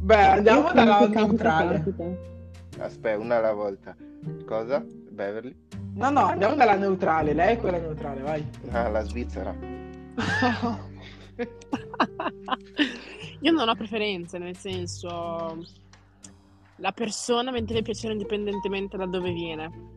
Beh, 0.07 0.25
andiamo 0.25 0.67
Io 0.67 0.73
dalla 0.73 1.05
neutrale. 1.05 1.83
Aspetta, 2.79 3.19
una 3.19 3.39
alla 3.39 3.51
volta. 3.51 3.93
Cosa? 4.45 4.81
Beverly? 4.87 5.53
No, 5.95 6.09
no, 6.11 6.27
andiamo 6.27 6.55
dalla 6.55 6.75
neutrale. 6.75 7.33
Lei 7.33 7.55
è 7.55 7.57
quella 7.57 7.77
neutrale, 7.77 8.21
vai. 8.21 8.49
Ah, 8.69 8.87
la 8.87 9.03
Svizzera. 9.03 9.53
Io 13.41 13.51
non 13.51 13.67
ho 13.67 13.75
preferenze, 13.75 14.37
nel 14.37 14.55
senso 14.55 15.61
la 16.77 16.91
persona 16.93 17.51
mi 17.51 17.65
deve 17.65 17.81
piacere 17.81 18.13
indipendentemente 18.13 18.95
da 18.95 19.07
dove 19.07 19.33
viene. 19.33 19.96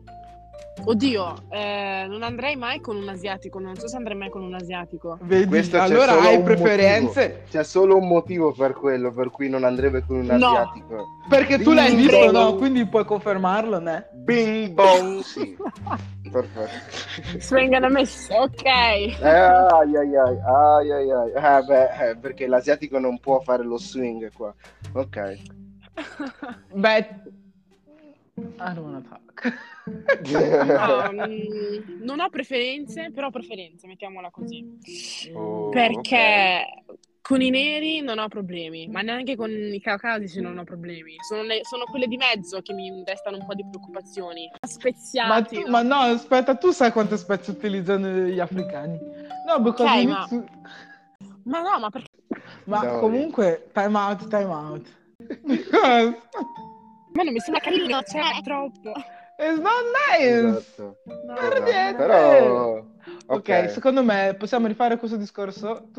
Oddio, 0.83 1.43
eh, 1.49 2.05
non 2.09 2.23
andrei 2.23 2.55
mai 2.55 2.79
con 2.79 2.95
un 2.95 3.07
asiatico, 3.07 3.59
non 3.59 3.75
so 3.75 3.87
se 3.87 3.97
andrei 3.97 4.17
mai 4.17 4.29
con 4.29 4.41
un 4.41 4.53
asiatico. 4.55 5.19
Vedi, 5.21 5.45
Questo 5.45 5.77
c'è 5.77 5.83
allora 5.83 6.13
solo 6.13 6.27
hai 6.27 6.35
un 6.37 6.43
preferenze. 6.43 7.43
C'è 7.49 7.63
solo 7.63 7.97
un 7.97 8.07
motivo 8.07 8.51
per 8.51 8.73
quello, 8.73 9.11
per 9.11 9.29
cui 9.29 9.47
non 9.47 9.63
andrebbe 9.63 10.03
con 10.03 10.17
un 10.17 10.25
No. 10.25 10.33
asiatico. 10.33 11.05
Perché 11.29 11.59
tu 11.59 11.73
l'hai 11.73 11.93
Bing 11.93 12.09
visto, 12.09 12.17
bong. 12.17 12.31
no? 12.31 12.55
Quindi 12.55 12.85
puoi 12.87 13.05
confermarlo, 13.05 13.79
né? 13.79 14.09
Bing 14.13 14.69
bong, 14.69 15.19
sì. 15.21 15.55
Perfetto. 16.31 17.39
Swingano 17.39 17.89
me, 17.89 18.01
ok. 18.01 18.63
Eh, 18.65 19.17
ai 19.21 19.95
ai 19.97 20.15
ai, 20.15 20.37
ai 20.45 20.91
ai 20.91 21.11
ai. 21.11 21.31
Ah, 21.35 21.61
beh, 21.61 22.09
eh, 22.09 22.15
perché 22.17 22.47
l'asiatico 22.47 22.97
non 22.97 23.19
può 23.19 23.39
fare 23.41 23.63
lo 23.63 23.77
swing 23.77 24.31
qua. 24.33 24.53
Ok. 24.93 25.37
Beh, 26.73 27.07
I 28.59 28.73
don't 28.73 28.83
wanna 28.83 29.01
talk. 29.01 29.43
No, 30.21 31.09
mm, 31.11 31.99
non 32.05 32.19
ho 32.19 32.29
preferenze, 32.29 33.11
però 33.11 33.27
ho 33.27 33.31
preferenze, 33.31 33.87
mettiamola 33.87 34.29
così. 34.29 34.63
Oh, 35.33 35.69
Perché 35.69 36.83
con 37.21 37.41
i 37.41 37.49
neri 37.49 38.01
non 38.01 38.19
ho 38.19 38.27
problemi, 38.27 38.87
ma 38.87 39.01
neanche 39.01 39.35
con 39.35 39.49
i 39.49 39.79
caucasici 39.79 40.39
non 40.41 40.57
ho 40.57 40.63
problemi. 40.63 41.15
Sono, 41.27 41.43
le- 41.43 41.61
sono 41.63 41.85
quelle 41.85 42.07
di 42.07 42.17
mezzo 42.17 42.61
che 42.61 42.73
mi 42.73 43.03
destano 43.03 43.37
un 43.37 43.45
po' 43.45 43.53
di 43.55 43.65
preoccupazioni. 43.65 44.49
Ma, 44.51 44.67
Speziati. 44.67 45.55
tu- 45.55 45.61
no? 45.63 45.69
ma 45.71 45.81
no, 45.81 45.95
aspetta, 45.95 46.55
tu 46.55 46.71
sai 46.71 46.91
quante 46.91 47.17
spezie 47.17 47.53
utilizzano 47.53 48.07
gli 48.27 48.39
africani? 48.39 48.99
No, 49.47 49.59
because 49.61 49.83
Ok, 49.97 50.03
we 50.03 50.11
ma- 50.11 50.27
to- 50.27 50.45
Ma 51.43 51.61
no, 51.61 51.79
ma 51.79 51.89
perché? 51.89 52.09
ma 52.65 52.79
Siamo 52.79 52.99
comunque, 52.99 53.69
time 53.73 53.97
out, 53.97 54.27
time 54.27 54.51
out. 54.51 54.87
Because 55.43 56.15
Ma 57.13 57.23
non 57.23 57.33
mi 57.33 57.39
sembra 57.39 57.61
carino, 57.61 58.01
cioè, 58.03 58.37
è 58.39 58.41
troppo. 58.43 58.91
it's 59.37 59.59
not 59.59 59.83
nice. 60.09 60.47
Esatto. 60.47 60.97
No, 61.05 61.33
Per 61.33 61.43
esatto. 61.53 61.63
niente. 61.63 61.95
Però... 61.95 62.77
Ok, 62.77 62.89
Ok, 63.25 63.69
secondo 63.71 64.03
me 64.03 64.35
possiamo 64.37 64.67
rifare 64.67 64.97
questo 64.97 65.17
discorso. 65.17 65.89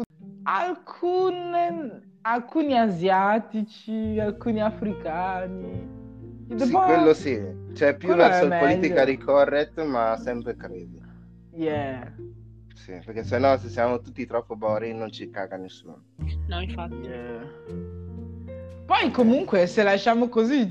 Alcune, 0.44 2.02
alcuni 2.22 2.78
asiatici, 2.78 4.18
alcuni 4.20 4.60
africani. 4.62 6.00
Sì, 6.56 6.70
Boh, 6.70 6.80
quello 6.80 7.14
sì. 7.14 7.40
Cioè, 7.74 7.96
più 7.96 8.08
Quello 8.08 8.22
verso 8.22 8.44
il 8.44 8.56
politically 8.58 9.16
correct, 9.18 9.82
ma 9.84 10.16
sempre 10.18 10.54
credi. 10.56 11.00
Yeah, 11.54 12.10
Sì, 12.74 13.00
perché 13.04 13.24
sennò 13.24 13.56
se 13.58 13.68
siamo 13.68 14.00
tutti 14.00 14.24
troppo 14.26 14.56
boring 14.56 14.98
non 14.98 15.10
ci 15.10 15.28
caga 15.30 15.56
nessuno. 15.56 16.02
No, 16.48 16.60
infatti. 16.60 16.94
yeah. 16.94 17.46
Poi 18.86 19.10
comunque 19.10 19.66
se 19.66 19.82
lasciamo 19.82 20.28
così 20.28 20.70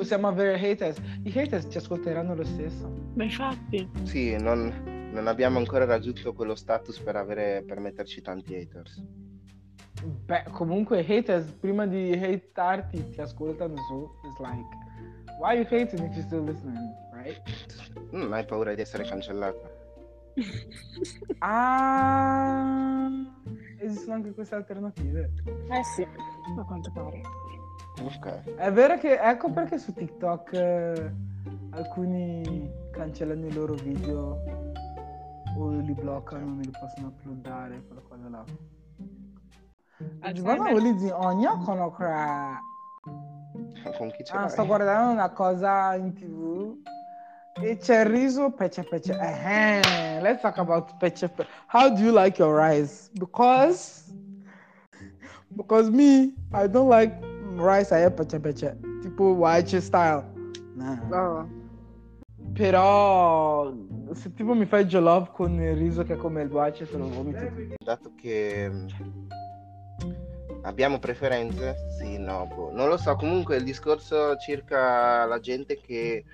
possiamo 0.00 0.28
avere 0.28 0.58
haters. 0.58 0.98
I 1.24 1.38
haters 1.38 1.66
ci 1.70 1.76
ascolteranno 1.76 2.34
lo 2.34 2.44
stesso. 2.44 2.90
Ma 3.14 3.24
infatti. 3.24 3.86
Sì, 4.04 4.34
non, 4.38 5.10
non 5.12 5.26
abbiamo 5.26 5.58
ancora 5.58 5.84
raggiunto 5.84 6.32
quello 6.32 6.54
status 6.54 6.98
per 7.00 7.16
avere 7.16 7.62
per 7.66 7.80
metterci 7.80 8.22
tanti 8.22 8.54
haters. 8.54 9.04
Beh, 10.24 10.44
comunque 10.52 11.04
haters 11.06 11.50
prima 11.52 11.86
di 11.86 12.12
hatearti 12.12 13.10
ti 13.10 13.20
ascoltano 13.20 13.76
su. 13.76 14.08
It's 14.24 14.38
like, 14.38 14.64
why 15.38 15.58
you 15.58 15.66
hating 15.68 16.02
if 16.02 16.14
you're 16.14 16.22
still 16.22 16.44
listening, 16.44 16.90
right? 17.12 17.38
Non 18.10 18.32
hai 18.32 18.46
paura 18.46 18.72
di 18.74 18.80
essere 18.80 19.04
cancellata. 19.04 19.78
Ah, 21.42 23.08
esistono 23.78 24.16
anche 24.16 24.32
queste 24.32 24.54
alternative. 24.54 25.30
Eh 25.70 25.84
sì, 25.84 26.02
a 26.02 26.64
quanto 26.64 26.90
pare. 26.92 27.22
Ok. 28.02 28.54
È 28.56 28.72
vero 28.72 28.98
che 28.98 29.18
ecco 29.18 29.50
perché 29.50 29.78
su 29.78 29.92
TikTok 29.92 30.52
eh, 30.52 31.12
alcuni 31.70 32.70
cancellano 32.90 33.46
i 33.46 33.52
loro 33.52 33.74
video 33.74 34.40
o 35.56 35.68
li 35.70 35.92
bloccano, 35.92 36.46
non 36.46 36.60
li 36.60 36.70
possono 36.70 37.08
uploadare, 37.08 37.82
quella 37.86 38.02
cosa 38.08 38.28
là. 38.28 38.44
Bana 40.42 40.70
Ulizi 40.70 41.10
ogni 41.10 41.46
conocra. 41.64 42.58
Con 43.96 44.10
chi 44.10 44.24
Ah, 44.30 44.48
sto 44.48 44.66
guardando 44.66 45.12
una 45.12 45.30
cosa 45.30 45.94
in 45.94 46.12
tv 46.12 46.76
e 47.62 47.76
c'è 47.76 48.00
il 48.00 48.06
riso 48.06 48.50
pece 48.50 48.84
pece. 48.84 49.18
Eh, 49.18 50.20
let's 50.20 50.40
talk 50.40 50.58
about 50.58 50.96
pece 50.98 51.28
pece. 51.28 51.48
How 51.66 51.90
do 51.90 52.00
you 52.00 52.12
like 52.12 52.40
your 52.40 52.54
rice? 52.54 53.10
Because 53.14 54.04
because 55.48 55.90
me, 55.90 56.34
I 56.52 56.68
don't 56.68 56.88
like 56.88 57.12
rice 57.60 57.94
pece 58.10 58.40
pece. 58.40 58.78
Tipo 59.02 59.32
white 59.32 59.80
style. 59.80 60.24
Nah. 60.74 60.98
Oh. 61.10 61.48
Però 62.52 63.72
se 64.12 64.32
tipo 64.34 64.54
mi 64.54 64.66
fai 64.66 64.84
jollof 64.84 65.30
con 65.32 65.60
il 65.60 65.76
riso 65.76 66.02
che 66.02 66.14
è 66.14 66.16
come 66.16 66.42
il 66.42 66.48
guace 66.48 66.86
lo 66.96 67.08
vomito. 67.08 67.48
Dato 67.84 68.12
che 68.16 68.70
abbiamo 70.62 70.98
preferenze? 70.98 71.76
Sì, 71.98 72.18
no, 72.18 72.46
boh. 72.46 72.70
non 72.72 72.88
lo 72.88 72.96
so. 72.96 73.14
Comunque 73.16 73.56
il 73.56 73.64
discorso 73.64 74.36
circa 74.36 75.24
la 75.24 75.40
gente 75.40 75.80
che 75.80 76.24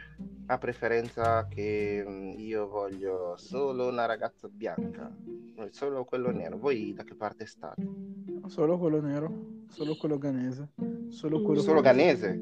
ha 0.46 0.58
preferenza 0.58 1.46
che 1.48 2.04
mm, 2.06 2.38
io 2.38 2.68
voglio 2.68 3.34
solo 3.36 3.88
una 3.88 4.06
ragazza 4.06 4.48
bianca, 4.48 5.10
solo 5.70 6.04
quello 6.04 6.30
nero. 6.30 6.56
Voi 6.58 6.92
da 6.94 7.02
che 7.02 7.14
parte 7.14 7.46
state? 7.46 7.82
Solo 8.46 8.78
quello 8.78 9.00
nero, 9.00 9.64
solo 9.68 9.96
quello 9.96 10.18
ganese, 10.18 10.68
solo 11.08 11.42
quello 11.42 11.60
Solo 11.60 11.80
ganese? 11.80 12.40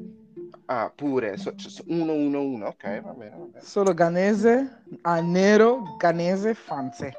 Ah, 0.67 0.91
pure, 0.93 1.37
so- 1.37 1.53
so- 1.57 1.83
ok, 1.87 3.01
va 3.01 3.11
bene, 3.11 3.35
va 3.37 3.45
bene. 3.45 3.61
Solo 3.61 3.93
ganese, 3.93 4.83
a 5.01 5.19
nero, 5.19 5.95
ganese, 5.97 6.53
fanze. 6.53 7.13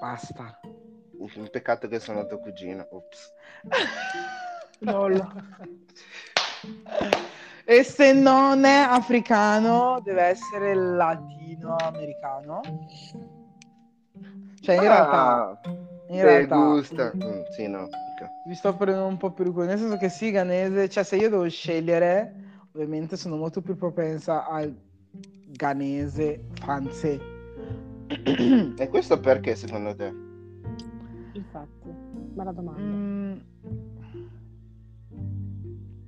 Basta. 0.00 0.61
Un 1.22 1.48
peccato 1.50 1.88
che 1.88 2.00
sono 2.00 2.26
tuo 2.26 2.38
cugino, 2.38 2.86
ops. 2.90 3.32
E 7.64 7.84
se 7.84 8.12
non 8.12 8.64
è 8.64 8.78
africano, 8.78 10.00
deve 10.02 10.22
essere 10.22 10.74
latinoamericano. 10.74 12.60
Cioè, 14.60 14.74
in 14.74 14.80
realtà, 14.80 15.50
Ah, 15.50 15.58
in 16.08 16.16
te 16.16 16.22
realtà 16.22 16.56
gusta. 16.56 17.12
Mm, 17.14 17.42
sì, 17.50 17.68
no, 17.68 17.88
vi 18.44 18.54
sto 18.54 18.74
prendendo 18.74 19.08
un 19.08 19.16
po' 19.16 19.30
per 19.30 19.46
il 19.46 19.52
culo, 19.52 19.66
nel 19.66 19.78
senso 19.78 19.96
che 19.96 20.08
sì, 20.08 20.30
ganese, 20.32 20.88
cioè 20.88 21.04
se 21.04 21.16
io 21.16 21.30
devo 21.30 21.48
scegliere, 21.48 22.34
ovviamente 22.72 23.16
sono 23.16 23.36
molto 23.36 23.60
più 23.60 23.76
propensa 23.76 24.46
al 24.46 24.74
ganese, 25.46 26.44
fanze. 26.54 27.20
E 28.76 28.88
questo 28.88 29.20
perché 29.20 29.54
secondo 29.54 29.94
te? 29.94 30.21
Infatti, 31.32 31.88
bella 32.34 32.52
domanda. 32.52 32.80
Mm, 32.82 33.38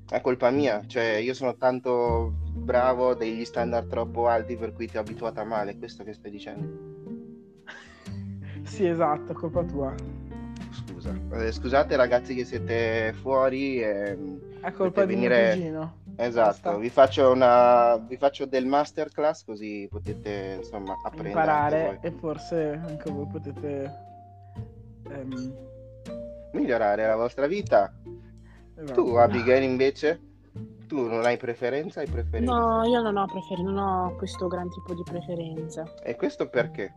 È 0.09 0.21
colpa 0.21 0.51
mia, 0.51 0.85
cioè 0.87 1.15
io 1.17 1.35
sono 1.35 1.57
tanto 1.57 2.33
bravo, 2.53 3.15
degli 3.15 3.45
standard 3.45 3.89
troppo 3.89 4.29
alti 4.29 4.57
per 4.57 4.73
cui 4.73 4.87
ti 4.87 4.97
ho 4.97 5.01
abituata 5.01 5.45
male, 5.45 5.77
questo 5.79 6.05
che 6.05 6.13
stai 6.13 6.31
dicendo? 6.31 6.93
sì, 8.65 8.87
esatto, 8.87 9.33
colpa 9.33 9.65
tua. 9.65 9.95
Scusa. 10.71 11.19
Eh, 11.33 11.53
scusate 11.53 11.97
ragazzi 11.97 12.35
che 12.35 12.45
siete 12.45 13.13
fuori, 13.15 13.83
ehm, 13.83 14.61
È 14.61 14.71
colpa 14.73 15.05
di 15.05 15.15
venire- 15.15 15.43
mio 15.43 15.55
cugino. 15.55 15.99
esatto, 16.17 16.79
vi 16.79 16.91
faccio 16.91 17.31
una 17.33 17.97
vi 17.97 18.17
faccio 18.17 18.45
del 18.47 18.67
masterclass 18.67 19.45
così 19.45 19.87
potete 19.91 20.57
insomma 20.59 20.95
apprendere 21.03 21.29
imparare 21.29 21.99
e 22.03 22.11
forse 22.13 22.81
anche 22.87 23.11
voi 23.11 23.27
potete 23.27 24.13
ehm, 25.11 25.55
migliorare 26.53 27.07
la 27.07 27.17
vostra 27.17 27.47
vita. 27.47 27.93
esatto. 28.77 29.03
Tu 29.03 29.15
Abigail 29.15 29.63
invece, 29.63 30.21
tu 30.87 31.07
non 31.07 31.25
hai 31.25 31.37
preferenza, 31.37 32.01
hai 32.01 32.07
preferenza. 32.09 32.53
No, 32.55 32.85
io 32.85 33.01
non 33.01 33.17
ho 33.17 33.27
preferenze, 33.27 33.63
non 33.71 33.79
ho 33.79 34.15
questo 34.17 34.47
gran 34.49 34.69
tipo 34.71 34.95
di 34.95 35.03
preferenze. 35.03 35.95
E 36.03 36.17
questo 36.17 36.49
perché? 36.49 36.93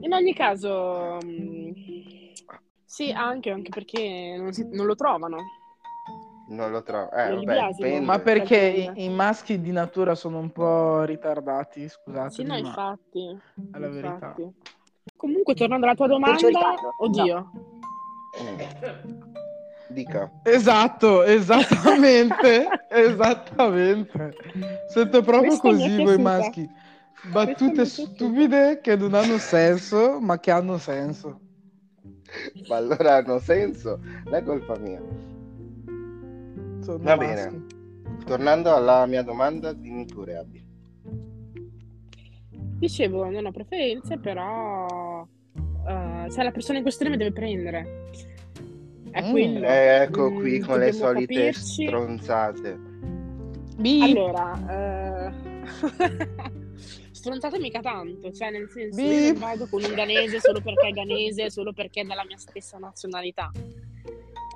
In 0.00 0.12
ogni 0.12 0.34
caso, 0.34 1.18
mh, 1.22 1.72
sì, 2.84 3.10
anche, 3.10 3.50
anche 3.50 3.70
perché 3.70 4.36
non, 4.38 4.52
si- 4.52 4.68
non 4.70 4.84
lo 4.86 4.94
trovano. 4.94 5.38
Non 6.48 6.70
lo 6.70 6.82
trovo. 6.82 7.10
Eh, 7.12 7.28
Non 7.28 7.44
vabbè, 7.44 7.72
dipende. 7.72 8.00
Ma 8.06 8.18
perché 8.18 8.92
i, 8.94 9.04
i 9.04 9.08
maschi 9.10 9.60
di 9.60 9.70
natura 9.70 10.14
sono 10.14 10.38
un 10.38 10.50
po' 10.50 11.02
ritardati, 11.04 11.88
scusate, 11.88 12.30
Sì, 12.30 12.42
no, 12.42 12.54
ma 12.54 12.58
infatti. 12.58 13.38
è 13.72 13.78
la 13.78 13.88
verità. 13.88 14.08
infatti. 14.14 14.52
Comunque, 15.16 15.54
tornando 15.54 15.86
alla 15.86 15.94
tua 15.94 16.06
domanda, 16.06 16.48
oddio, 16.96 17.50
Mm. 18.40 18.60
Dica. 19.88 20.30
Esatto, 20.44 21.22
esattamente, 21.24 22.68
esattamente. 22.88 24.36
Siete 24.86 25.22
proprio 25.22 25.58
Questa 25.58 25.68
così 25.68 26.02
voi 26.02 26.18
maschi. 26.18 26.70
Battute 27.32 27.84
stupide 27.84 28.80
che 28.80 28.96
non 28.96 29.14
hanno 29.14 29.38
senso, 29.38 30.20
ma 30.20 30.38
che 30.38 30.50
hanno 30.50 30.78
senso. 30.78 31.40
Ma 32.68 32.76
allora 32.76 33.16
hanno 33.16 33.38
senso, 33.38 33.98
non 34.24 34.34
è 34.34 34.42
colpa 34.44 34.76
mia. 34.78 35.00
Sono 36.88 37.02
Va 37.04 37.16
maschi. 37.16 37.34
bene. 37.34 37.66
Tornando 38.24 38.74
alla 38.74 39.04
mia 39.04 39.22
domanda, 39.22 39.74
dimmi 39.74 40.06
pure 40.06 40.36
Abby. 40.38 40.64
dicevo, 42.78 43.28
non 43.28 43.44
ho 43.44 43.50
preferenze, 43.50 44.16
però... 44.18 45.26
eh, 45.86 46.30
cioè, 46.30 46.44
la 46.44 46.50
persona 46.50 46.78
in 46.78 46.84
questione 46.84 47.10
mi 47.10 47.18
deve 47.18 47.32
prendere. 47.32 48.06
È 49.10 49.20
Mm. 49.22 49.30
quello. 49.30 49.66
Ecco 49.66 50.30
Mm, 50.30 50.36
qui 50.38 50.58
con 50.60 50.78
le 50.78 50.92
solite 50.92 51.34
capirci. 51.34 51.84
stronzate. 51.86 52.78
Bi, 53.76 54.00
Allora, 54.02 55.30
eh... 55.30 55.32
stronzate 57.12 57.58
mica 57.58 57.80
tanto, 57.80 58.32
cioè 58.32 58.50
nel 58.50 58.68
senso 58.70 58.98
io 59.00 59.08
non 59.08 59.20
Beep. 59.32 59.38
vado 59.38 59.66
con 59.68 59.82
un 59.84 59.92
ganese 59.94 60.40
solo 60.40 60.60
perché 60.62 60.88
è 60.88 60.92
ganese, 60.92 61.50
solo 61.50 61.72
perché 61.74 62.00
è 62.00 62.04
della 62.04 62.24
mia 62.24 62.38
stessa 62.38 62.78
nazionalità. 62.78 63.50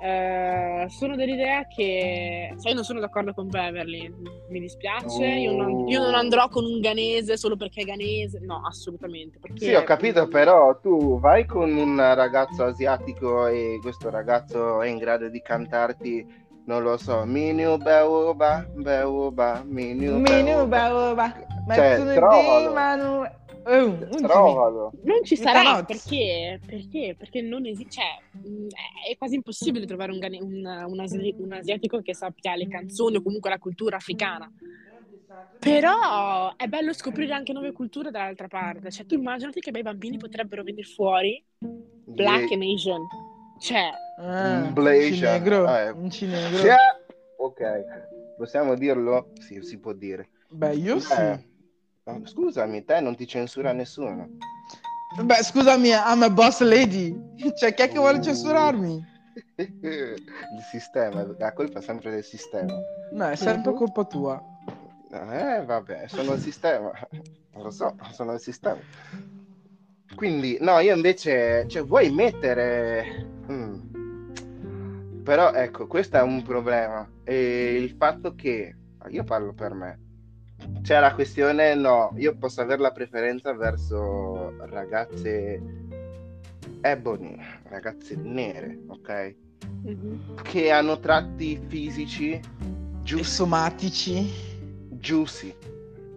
Eh, 0.03 0.89
sono 0.89 1.15
dell'idea 1.15 1.65
che, 1.65 2.53
cioè 2.59 2.71
io 2.71 2.75
non 2.75 2.83
sono 2.83 2.99
d'accordo 2.99 3.33
con 3.33 3.47
Beverly, 3.47 4.13
mi 4.49 4.59
dispiace, 4.59 5.25
io, 5.25 5.53
non, 5.53 5.87
io 5.87 6.01
non 6.01 6.13
andrò 6.13 6.49
con 6.49 6.65
un 6.65 6.81
ganese 6.81 7.37
solo 7.37 7.55
perché 7.55 7.83
è 7.83 7.85
ganese, 7.85 8.39
no, 8.41 8.61
assolutamente. 8.67 9.39
Perché, 9.39 9.63
Sì, 9.63 9.73
ho 9.73 9.83
capito, 9.85 10.27
però 10.27 10.77
tu 10.77 11.21
vai 11.21 11.45
con 11.45 11.73
un 11.73 11.95
ragazzo 11.95 12.65
asiatico 12.65 13.47
e 13.47 13.79
questo 13.81 14.09
ragazzo 14.09 14.81
è 14.81 14.89
in 14.89 14.97
grado 14.97 15.29
di 15.29 15.41
cantarti, 15.41 16.27
non 16.65 16.83
lo 16.83 16.97
so, 16.97 17.23
Minu 17.23 17.77
Beoba, 17.77 18.67
Beoba, 18.73 19.63
Minu 19.65 20.17
Menu, 20.19 20.67
Beoba. 20.67 21.13
ba, 21.13 21.33
ba, 21.65 21.75
Cioè, 21.75 22.13
trovalo. 22.13 22.67
di 22.67 22.73
Manu. 22.73 23.41
Unzimi. 23.65 24.21
Trovalo. 24.27 24.91
Non 25.03 25.23
ci 25.23 25.35
sarà 25.35 25.61
no. 25.63 25.85
perché, 25.85 26.59
perché? 26.65 27.15
Perché 27.17 27.41
non 27.41 27.65
esiste, 27.65 27.91
cioè, 28.01 28.41
mh, 28.49 28.67
è 29.09 29.17
quasi 29.17 29.35
impossibile 29.35 29.85
trovare 29.85 30.11
un, 30.11 30.19
gane- 30.19 30.41
un, 30.41 30.65
un 30.65 30.99
asi- 30.99 31.33
un 31.37 31.53
asiatico 31.53 32.01
che 32.01 32.13
sappia 32.13 32.55
le 32.55 32.67
canzoni 32.67 33.17
o 33.17 33.21
comunque 33.21 33.49
la 33.49 33.59
cultura 33.59 33.97
africana. 33.97 34.51
Però 35.59 36.53
è 36.57 36.67
bello 36.67 36.93
scoprire 36.93 37.33
anche 37.33 37.53
nuove 37.53 37.71
culture 37.71 38.11
dall'altra 38.11 38.47
parte. 38.47 38.91
Cioè, 38.91 39.05
tu 39.05 39.15
immaginati 39.15 39.61
che 39.61 39.71
bei 39.71 39.81
bambini 39.81 40.17
potrebbero 40.17 40.61
venire 40.63 40.83
fuori 40.87 41.41
black 41.59 42.51
and 42.51 42.63
Asian. 42.63 43.01
Cioè, 43.59 43.91
Ah, 44.19 44.71
un 44.75 45.01
cinegro, 45.01 45.65
Ah, 45.65 45.79
eh. 45.79 45.89
un 45.89 46.09
cinegro. 46.11 46.57
Sì, 46.57 46.67
Ok, 47.37 47.61
possiamo 48.37 48.75
dirlo? 48.75 49.31
Sì, 49.39 49.61
si 49.61 49.79
può 49.79 49.93
dire. 49.93 50.29
Beh, 50.49 50.75
io 50.75 50.99
sì. 50.99 51.51
Eh, 52.05 52.21
Scusami, 52.25 52.83
te 52.83 52.99
non 52.99 53.15
ti 53.15 53.25
censura 53.25 53.71
nessuno. 53.71 54.27
Beh, 55.23 55.43
scusami, 55.43 55.89
I'm 55.89 56.23
a 56.23 56.29
boss 56.29 56.61
lady. 56.61 57.15
Cioè, 57.55 57.73
chi 57.73 57.83
è 57.83 57.89
che 57.89 57.97
vuole 57.99 58.21
censurarmi? 58.21 59.11
Il 59.81 60.61
sistema, 60.69 61.25
la 61.37 61.53
colpa 61.53 61.79
è 61.79 61.81
sempre 61.81 62.11
del 62.11 62.23
sistema. 62.23 62.73
No, 63.11 63.27
è 63.29 63.35
sempre 63.35 63.71
Mhm. 63.71 63.77
colpa 63.77 64.03
tua. 64.05 64.41
Eh, 65.11 65.63
vabbè, 65.63 66.07
sono 66.07 66.33
il 66.33 66.39
sistema. 66.39 66.91
Lo 67.55 67.69
so, 67.69 67.95
sono 68.11 68.33
il 68.33 68.39
sistema. 68.39 68.79
Quindi, 70.15 70.57
no, 70.59 70.79
io 70.79 70.95
invece, 70.95 71.67
cioè, 71.67 71.83
vuoi 71.85 72.09
mettere... 72.11 73.27
Mm. 73.51 75.21
Però, 75.23 75.53
ecco, 75.53 75.85
questo 75.87 76.17
è 76.17 76.21
un 76.21 76.41
problema. 76.41 77.07
E 77.23 77.75
il 77.75 77.95
fatto 77.97 78.33
che 78.35 78.75
io 79.09 79.23
parlo 79.23 79.53
per 79.53 79.73
me. 79.73 79.99
C'è 80.81 80.99
la 80.99 81.13
questione, 81.13 81.75
no, 81.75 82.13
io 82.17 82.35
posso 82.35 82.61
avere 82.61 82.81
la 82.81 82.91
preferenza 82.91 83.53
verso 83.53 84.53
ragazze 84.65 85.61
ebony, 86.81 87.37
ragazze 87.63 88.15
nere, 88.15 88.79
ok? 88.87 89.35
Mhm. 89.83 90.41
Che 90.41 90.71
hanno 90.71 90.99
tratti 90.99 91.57
fisici 91.67 92.31
E 92.33 92.41
giusti, 93.01 93.23
somatici. 93.25 94.31
giusti. 94.89 95.55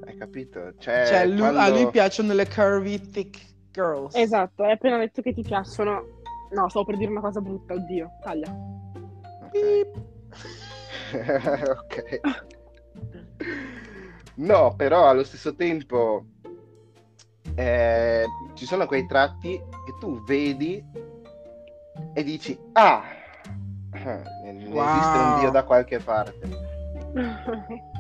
Hai 0.04 0.16
capito? 0.16 0.72
Cioè, 0.78 1.06
Cioè, 1.06 1.26
lui- 1.26 1.38
quando- 1.38 1.58
a 1.60 1.68
lui 1.68 1.88
piacciono 1.90 2.32
le 2.32 2.48
curvy, 2.48 2.98
thick 3.10 3.38
girls. 3.70 4.14
Esatto, 4.16 4.64
hai 4.64 4.72
appena 4.72 4.98
detto 4.98 5.22
che 5.22 5.32
ti 5.32 5.42
piacciono. 5.42 6.14
No, 6.50 6.68
stavo 6.68 6.84
per 6.86 6.96
dire 6.96 7.10
una 7.10 7.20
cosa 7.20 7.40
brutta, 7.40 7.74
oddio, 7.74 8.10
taglia. 8.22 8.48
Ok. 9.42 9.86
ok. 11.70 12.20
No, 14.36 14.74
però 14.76 15.08
allo 15.08 15.24
stesso 15.24 15.54
tempo 15.54 16.24
eh, 17.54 18.24
ci 18.54 18.66
sono 18.66 18.86
quei 18.86 19.06
tratti 19.06 19.56
che 19.84 19.94
tu 19.98 20.22
vedi 20.24 20.84
e 22.12 22.22
dici, 22.24 22.58
ah, 22.72 23.02
eh, 23.92 24.22
ne 24.42 24.84
esiste 24.84 25.16
un 25.18 25.30
Wow. 25.30 25.38
Dio 25.40 25.50
da 25.50 25.64
qualche 25.64 25.98
parte. 25.98 26.48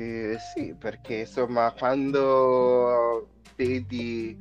Eh, 0.00 0.36
sì, 0.54 0.76
perché 0.78 1.20
insomma, 1.20 1.74
quando 1.76 3.30
vedi... 3.56 4.38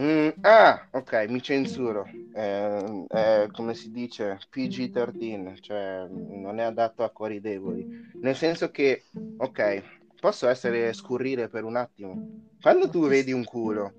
Mm, 0.00 0.28
ah, 0.40 0.88
ok, 0.90 1.26
mi 1.28 1.40
censuro. 1.40 2.04
Eh, 2.34 3.04
è, 3.08 3.46
come 3.52 3.74
si 3.74 3.92
dice, 3.92 4.38
PG-13, 4.50 5.60
cioè 5.60 6.06
non 6.08 6.58
è 6.58 6.64
adatto 6.64 7.04
a 7.04 7.10
cuori 7.10 7.40
deboli. 7.40 7.86
Nel 8.20 8.34
senso 8.34 8.70
che, 8.70 9.04
ok, 9.36 9.82
posso 10.20 10.48
essere 10.48 10.92
scurrile 10.92 11.48
per 11.48 11.64
un 11.64 11.76
attimo. 11.76 12.42
Quando 12.60 12.88
tu 12.88 13.06
vedi 13.06 13.32
un 13.32 13.44
culo, 13.44 13.92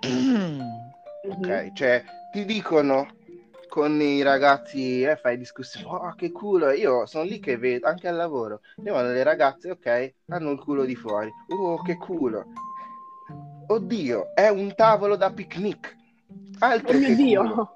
ok, 1.28 1.72
cioè 1.72 2.02
ti 2.32 2.44
dicono 2.44 3.16
con 3.68 4.00
i 4.00 4.22
ragazzi, 4.22 5.02
eh, 5.02 5.16
fai 5.16 5.36
discussioni, 5.36 5.86
oh 5.86 6.14
che 6.14 6.32
culo, 6.32 6.70
io 6.70 7.06
sono 7.06 7.24
lì 7.24 7.38
che 7.38 7.58
vedo, 7.58 7.86
anche 7.86 8.08
al 8.08 8.16
lavoro, 8.16 8.62
le 8.76 9.22
ragazze, 9.22 9.70
ok, 9.70 10.14
hanno 10.28 10.50
il 10.50 10.58
culo 10.58 10.84
di 10.84 10.96
fuori, 10.96 11.30
oh 11.50 11.82
che 11.82 11.96
culo, 11.98 12.46
oddio, 13.68 14.34
è 14.34 14.48
un 14.48 14.74
tavolo 14.74 15.16
da 15.16 15.30
picnic, 15.32 15.96
altro 16.58 16.96
Oh 16.96 16.98
mio 16.98 17.14
Dio. 17.14 17.40
culo. 17.42 17.74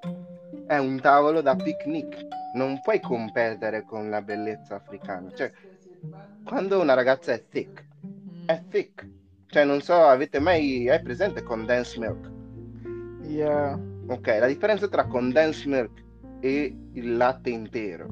è 0.67 0.77
un 0.79 1.01
tavolo 1.01 1.41
da 1.41 1.55
picnic, 1.57 2.27
non 2.55 2.81
puoi 2.81 3.01
competere 3.01 3.85
con 3.85 4.09
la 4.11 4.23
bellezza 4.23 4.77
africana, 4.77 5.31
cioè 5.35 5.51
quando 6.45 6.81
una 6.81 6.95
ragazza 6.95 7.33
è 7.33 7.47
thick, 7.49 7.87
è 8.47 8.63
thick, 8.69 9.09
cioè 9.47 9.65
non 9.65 9.81
so, 9.83 9.95
avete 9.95 10.39
mai, 10.41 10.89
hai 10.89 11.03
presente 11.03 11.43
condensed 11.43 11.99
milk? 12.03 12.31
Yeah. 13.21 13.79
Ok, 14.09 14.27
la 14.41 14.47
differenza 14.47 14.89
tra 14.89 15.07
condensed 15.07 15.67
milk 15.71 16.03
e 16.41 16.77
il 16.93 17.17
latte 17.17 17.51
intero. 17.51 18.09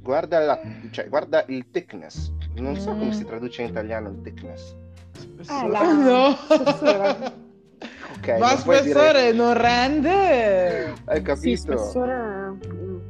Guarda, 0.00 0.38
la, 0.40 0.60
cioè, 0.90 1.08
guarda 1.08 1.44
il 1.48 1.70
thickness. 1.70 2.30
Non 2.56 2.76
so 2.76 2.90
come 2.96 3.06
Mm. 3.06 3.10
si 3.10 3.24
traduce 3.24 3.62
in 3.62 3.68
italiano 3.70 4.10
il 4.10 4.20
thickness. 4.20 4.76
Spessore. 5.14 5.68
la- 5.68 5.92
no. 5.92 6.34
spessore. 6.36 7.42
Ok, 8.16 8.28
Ma 8.38 8.48
non 8.48 8.58
spessore 8.58 9.22
dire... 9.22 9.32
non 9.32 9.54
rende. 9.54 10.94
Hai 11.04 11.16
Sì, 11.18 11.22
capito? 11.22 11.56
spessore 11.76 12.14
mm, 12.14 12.58
un 12.62 13.00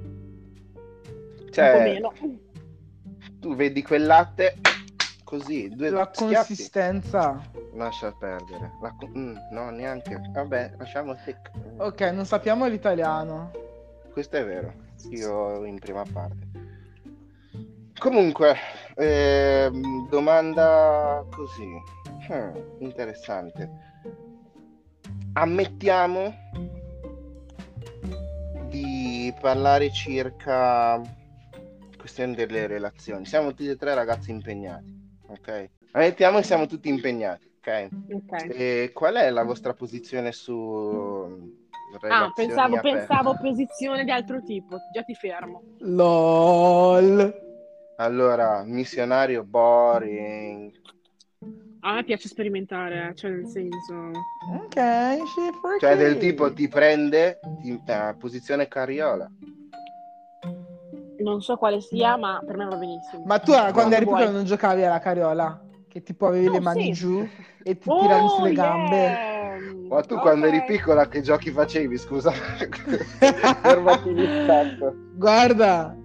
po' 1.44 1.50
Cioè, 1.50 1.82
meno. 1.82 2.12
tu 3.40 3.54
vedi 3.54 3.82
quel 3.82 4.06
latte 4.06 4.54
così, 5.22 5.68
due 5.68 5.90
La 5.90 6.08
schiaffi. 6.12 6.34
consistenza. 6.54 7.40
Lascia 7.74 8.12
perdere. 8.12 8.72
La 8.80 8.94
co- 8.98 9.08
mm, 9.08 9.36
no, 9.50 9.70
neanche. 9.70 10.20
Vabbè, 10.32 10.74
lasciamo 10.78 11.14
thick. 11.24 11.50
Ok, 11.78 12.00
non 12.12 12.24
sappiamo 12.26 12.66
l'italiano. 12.66 13.50
Questo 14.12 14.36
è 14.36 14.44
vero, 14.44 14.72
io 15.10 15.64
in 15.64 15.78
prima 15.78 16.04
parte. 16.12 16.46
Comunque, 17.98 18.54
ehm, 18.96 20.08
domanda 20.08 21.24
così, 21.30 22.02
Hmm, 22.26 22.56
interessante. 22.78 23.68
Ammettiamo 25.34 26.34
di 28.68 29.34
parlare 29.40 29.90
circa 29.92 31.02
questione 31.98 32.34
delle 32.34 32.66
relazioni. 32.66 33.26
Siamo 33.26 33.50
tutti 33.50 33.68
e 33.68 33.76
tre 33.76 33.94
ragazzi 33.94 34.30
impegnati, 34.30 34.92
ok? 35.26 35.70
Ammettiamo 35.92 36.38
che 36.38 36.44
siamo 36.44 36.66
tutti 36.66 36.88
impegnati, 36.88 37.50
ok? 37.58 37.88
Ok. 38.12 38.46
E 38.50 38.90
qual 38.94 39.16
è 39.16 39.28
la 39.30 39.42
vostra 39.42 39.74
posizione 39.74 40.32
su 40.32 41.52
Ah, 42.08 42.30
pensavo, 42.34 42.76
aperte? 42.76 42.98
pensavo 42.98 43.36
posizione 43.36 44.04
di 44.04 44.10
altro 44.10 44.42
tipo. 44.42 44.78
Già 44.92 45.02
ti 45.02 45.14
fermo. 45.14 45.62
LOL. 45.80 47.43
Allora, 47.96 48.62
missionario 48.64 49.44
boring. 49.44 50.72
A 51.80 51.94
me 51.94 52.04
piace 52.04 52.28
sperimentare, 52.28 53.12
cioè 53.14 53.30
nel 53.30 53.46
senso... 53.46 53.94
Ok, 54.52 54.72
freaky. 54.74 55.78
Cioè 55.78 55.96
del 55.96 56.16
tipo 56.18 56.52
ti 56.52 56.66
prende 56.66 57.38
ti, 57.60 57.80
eh, 57.86 58.14
posizione 58.18 58.66
carriola. 58.68 59.30
Non 61.18 61.40
so 61.40 61.56
quale 61.56 61.80
sia, 61.80 62.16
ma 62.16 62.42
per 62.44 62.56
me 62.56 62.64
va 62.64 62.76
benissimo. 62.76 63.22
Ma 63.26 63.38
tu 63.38 63.52
eh, 63.52 63.70
quando 63.72 63.94
eri 63.94 64.04
vuoi. 64.04 64.18
piccolo 64.18 64.36
non 64.36 64.44
giocavi 64.44 64.84
alla 64.84 64.98
cariola? 64.98 65.60
Che 65.86 66.02
tipo 66.02 66.26
avevi 66.26 66.46
No, 66.46 66.52
le 66.52 66.60
mani 66.60 66.84
sì. 66.86 66.92
giù 66.92 67.28
e 67.62 67.78
ti 67.78 67.88
Oh, 67.88 68.00
tiravano 68.00 68.28
sulle 68.28 68.52
gambe? 68.52 68.96
yeah! 68.96 69.58
Ma 69.88 70.02
tu 70.02 70.18
quando 70.18 70.46
eri 70.46 70.64
piccola 70.64 71.06
che 71.06 71.20
giochi 71.20 71.50
facevi, 71.50 71.96
scusa? 71.98 72.32
Fermati. 73.22 74.28
Guarda, 75.14 75.96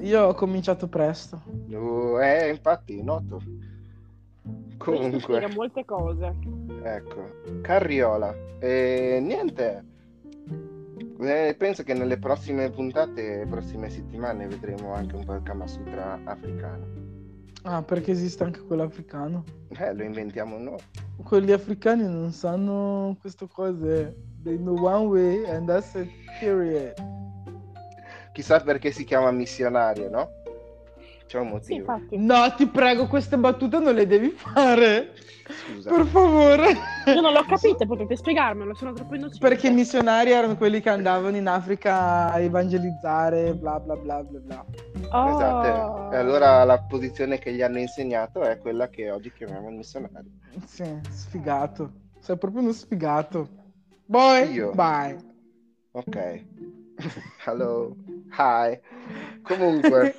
io 0.00 0.26
ho 0.26 0.34
cominciato 0.34 0.88
presto. 0.88 1.42
Uh, 1.68 2.18
eh, 2.20 2.48
infatti, 2.50 3.02
noto. 3.02 3.42
Comunque, 4.76 5.48
molte 5.54 5.84
cose. 5.84 6.34
ecco, 6.82 7.30
carriola. 7.62 8.34
E 8.60 9.18
niente. 9.20 9.84
Eh, 11.20 11.54
penso 11.58 11.82
che 11.82 11.94
nelle 11.94 12.18
prossime 12.18 12.70
puntate, 12.70 13.44
prossime 13.50 13.90
settimane, 13.90 14.46
vedremo 14.46 14.92
anche 14.94 15.16
un 15.16 15.24
po' 15.24 15.34
il 15.34 15.42
Kama 15.42 15.66
Sutra 15.66 16.20
africano. 16.24 16.86
Ah, 17.62 17.82
perché 17.82 18.12
esiste 18.12 18.44
anche 18.44 18.60
quello 18.60 18.84
africano. 18.84 19.44
Eh, 19.70 19.92
lo 19.92 20.04
inventiamo 20.04 20.58
noi. 20.58 20.78
Quelli 21.24 21.50
africani 21.50 22.04
non 22.04 22.30
sanno 22.30 23.16
queste 23.20 23.48
cose. 23.48 24.16
They 24.44 24.56
know 24.56 24.78
one 24.80 25.06
way 25.06 25.44
and 25.44 25.66
that's 25.66 25.94
it, 25.94 26.08
period. 26.38 26.94
Chissà 28.38 28.60
perché 28.60 28.92
si 28.92 29.02
chiama 29.02 29.32
missionario, 29.32 30.08
no? 30.08 30.30
C'è 31.26 31.40
un 31.40 31.46
Sì, 31.60 31.74
motivo. 31.74 31.78
infatti. 31.78 32.16
No, 32.18 32.54
ti 32.54 32.68
prego, 32.68 33.08
queste 33.08 33.36
battute 33.36 33.80
non 33.80 33.92
le 33.92 34.06
devi 34.06 34.28
fare. 34.28 35.12
Scusa. 35.48 35.90
Per 35.90 36.06
favore. 36.06 36.66
Io 37.06 37.20
non 37.20 37.32
l'ho 37.32 37.42
capito, 37.44 37.84
potete 37.84 38.14
spiegarmelo, 38.14 38.74
sono 38.74 38.92
troppo 38.92 39.16
innocente. 39.16 39.44
Perché 39.44 39.66
i 39.66 39.72
missionari 39.72 40.30
erano 40.30 40.56
quelli 40.56 40.80
che 40.80 40.88
andavano 40.88 41.36
in 41.36 41.48
Africa 41.48 42.30
a 42.30 42.38
evangelizzare, 42.38 43.54
bla 43.54 43.80
bla 43.80 43.96
bla 43.96 44.22
bla 44.22 44.38
bla. 44.38 44.64
Oh. 45.10 45.28
Esatto. 45.30 46.14
E 46.14 46.16
allora 46.16 46.62
la 46.62 46.78
posizione 46.78 47.38
che 47.40 47.52
gli 47.52 47.60
hanno 47.60 47.80
insegnato 47.80 48.42
è 48.42 48.56
quella 48.58 48.88
che 48.88 49.10
oggi 49.10 49.32
chiamiamo 49.32 49.68
missionario. 49.70 50.30
Sì, 50.64 50.84
sfigato. 51.10 51.90
Sei 52.20 52.38
proprio 52.38 52.62
uno 52.62 52.70
sfigato. 52.70 53.48
Boy, 54.04 54.52
Io? 54.52 54.70
bye. 54.74 55.18
Ok. 55.90 56.44
Hello. 57.44 57.96
Hi. 58.38 58.78
Comunque, 59.42 60.16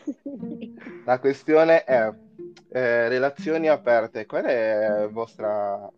la 1.05 1.19
questione 1.19 1.83
è 1.83 2.11
eh, 2.69 3.07
relazioni 3.09 3.67
aperte. 3.67 4.25
Qual 4.25 4.43
è 4.45 4.87
la 4.87 5.07
vostra 5.07 5.91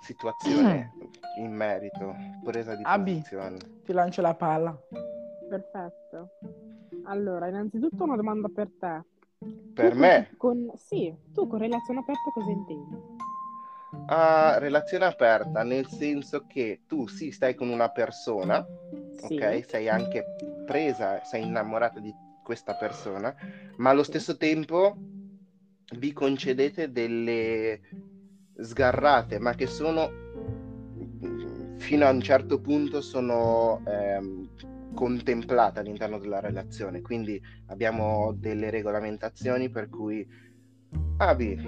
situazione 0.00 0.92
in 1.40 1.52
merito? 1.52 2.14
Presa 2.44 2.74
di 2.74 2.82
Abi. 2.84 3.12
posizione. 3.14 3.58
Ti 3.84 3.92
lancio 3.92 4.20
la 4.22 4.34
palla. 4.34 4.76
Perfetto. 5.48 6.28
Allora, 7.04 7.48
innanzitutto 7.48 8.04
una 8.04 8.16
domanda 8.16 8.48
per 8.48 8.70
te. 8.78 9.02
Per 9.74 9.92
Tu 9.92 9.98
me, 9.98 10.30
Con... 10.36 10.70
Sì, 10.76 11.14
tu 11.32 11.46
con 11.48 11.58
relazione 11.58 12.00
aperta 12.00 12.30
cosa 12.32 12.50
intendi? 12.50 13.10
a 14.06 14.58
relazione 14.58 15.04
aperta, 15.04 15.62
nel 15.62 15.86
senso 15.86 16.44
che 16.46 16.82
tu 16.86 17.06
sì, 17.08 17.30
stai 17.30 17.54
con 17.54 17.68
una 17.68 17.88
persona, 17.90 18.64
Sì. 19.16 19.34
ok? 19.34 19.64
Sei 19.66 19.88
anche 19.88 20.24
presa, 20.64 21.22
sei 21.24 21.42
innamorata 21.44 22.00
di 22.00 22.14
questa 22.42 22.74
persona, 22.74 23.34
ma 23.76 23.90
allo 23.90 24.02
stesso 24.02 24.36
tempo 24.36 24.96
vi 25.96 26.12
concedete 26.12 26.90
delle 26.90 27.80
sgarrate, 28.56 29.38
ma 29.38 29.54
che 29.54 29.66
sono 29.66 30.10
fino 31.78 32.06
a 32.06 32.10
un 32.10 32.20
certo 32.20 32.60
punto 32.60 33.00
sono 33.00 33.82
ehm, 33.86 34.94
contemplata 34.94 35.80
all'interno 35.80 36.18
della 36.18 36.40
relazione. 36.40 37.00
Quindi 37.00 37.40
abbiamo 37.66 38.32
delle 38.32 38.70
regolamentazioni 38.70 39.68
per 39.68 39.88
cui 39.88 40.26
ah, 41.18 41.34
B, 41.34 41.58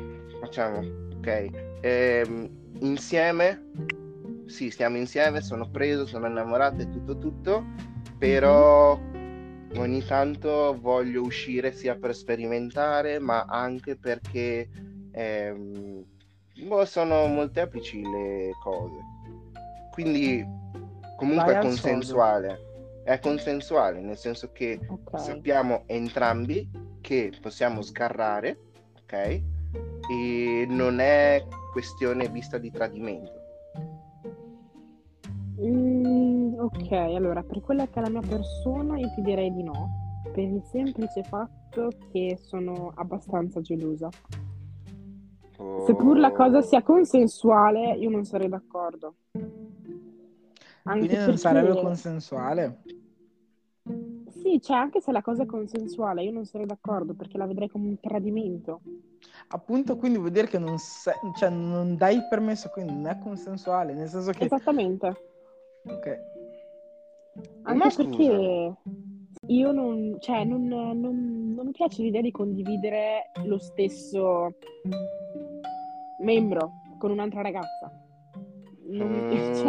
facciamo, 0.40 0.78
ok. 1.18 1.78
Ehm, 1.80 2.78
insieme, 2.80 3.70
sì, 4.46 4.70
stiamo 4.70 4.96
insieme, 4.96 5.40
sono 5.40 5.68
preso, 5.70 6.06
sono 6.06 6.26
innamorato 6.28 6.82
e 6.82 6.90
tutto 6.90 7.18
tutto, 7.18 7.64
però 8.18 8.98
ogni 9.76 10.04
tanto 10.04 10.78
voglio 10.80 11.22
uscire 11.22 11.72
sia 11.72 11.96
per 11.96 12.14
sperimentare, 12.14 13.18
ma 13.18 13.44
anche 13.48 13.96
perché 13.96 14.68
ehm, 15.12 16.04
boh, 16.66 16.84
sono 16.84 17.26
molteplici 17.26 18.02
le 18.02 18.52
cose. 18.62 18.96
Quindi 19.92 20.44
comunque 21.16 21.44
Vai 21.46 21.54
è 21.54 21.58
al 21.58 21.64
consensuale. 21.64 22.58
È 23.04 23.18
consensuale, 23.18 24.00
nel 24.00 24.16
senso 24.16 24.50
che 24.52 24.80
Ok. 24.88 25.18
sappiamo 25.20 25.82
entrambi 25.86 26.68
che 27.00 27.32
possiamo 27.40 27.82
sgarrare, 27.82 28.58
ok? 29.02 29.12
E 30.10 30.66
non 30.68 31.00
è 31.00 31.44
questione 31.70 32.28
vista 32.28 32.56
di 32.56 32.70
tradimento. 32.70 33.43
Ok, 36.64 36.90
allora, 36.92 37.42
per 37.42 37.60
quella 37.60 37.86
che 37.88 38.00
è 38.00 38.02
la 38.02 38.10
mia 38.10 38.26
persona 38.26 38.98
io 38.98 39.10
ti 39.14 39.22
direi 39.22 39.52
di 39.52 39.62
no, 39.62 40.22
per 40.32 40.44
il 40.44 40.62
semplice 40.64 41.22
fatto 41.22 41.90
che 42.12 42.38
sono 42.40 42.92
abbastanza 42.94 43.60
gelosa. 43.60 44.08
Seppur 45.86 46.18
la 46.18 46.32
cosa 46.32 46.62
sia 46.62 46.82
consensuale, 46.82 47.94
io 47.94 48.10
non 48.10 48.24
sarei 48.24 48.48
d'accordo. 48.48 49.14
Anche 50.86 50.98
Quindi 50.98 51.14
non 51.16 51.24
perché- 51.26 51.36
sarebbe 51.40 51.80
consensuale. 51.80 52.78
Sì, 54.28 54.60
cioè 54.60 54.76
anche 54.76 55.00
se 55.00 55.10
la 55.12 55.22
cosa 55.22 55.44
è 55.44 55.46
consensuale, 55.46 56.22
io 56.22 56.30
non 56.32 56.44
sarei 56.44 56.66
d'accordo 56.66 57.14
perché 57.14 57.38
la 57.38 57.46
vedrei 57.46 57.68
come 57.68 57.88
un 57.88 58.00
tradimento. 58.00 58.80
Appunto, 59.48 59.96
quindi 59.96 60.18
vuol 60.18 60.30
dire 60.32 60.46
che 60.48 60.58
non, 60.58 60.76
se- 60.78 61.14
cioè, 61.38 61.48
non 61.48 61.96
dai 61.96 62.26
permesso, 62.28 62.68
quindi 62.68 62.92
non 62.92 63.06
è 63.06 63.18
consensuale, 63.18 63.94
nel 63.94 64.08
senso 64.08 64.32
che... 64.32 64.44
Esattamente. 64.44 65.14
Ok. 65.86 66.18
Anche 67.62 67.78
Ma 67.84 67.90
scusa. 67.90 68.08
perché 68.08 68.74
io 69.46 69.72
non, 69.72 70.16
cioè, 70.20 70.44
non, 70.44 70.64
non- 70.66 71.00
non 71.54 71.66
mi 71.66 71.72
piace 71.72 72.02
l'idea 72.02 72.20
di 72.20 72.30
condividere 72.30 73.30
lo 73.44 73.58
stesso 73.58 74.50
membro 76.20 76.72
con 76.98 77.10
un'altra 77.10 77.42
ragazza. 77.42 77.90
Non 78.86 79.08
mi 79.08 79.28
piace, 79.28 79.54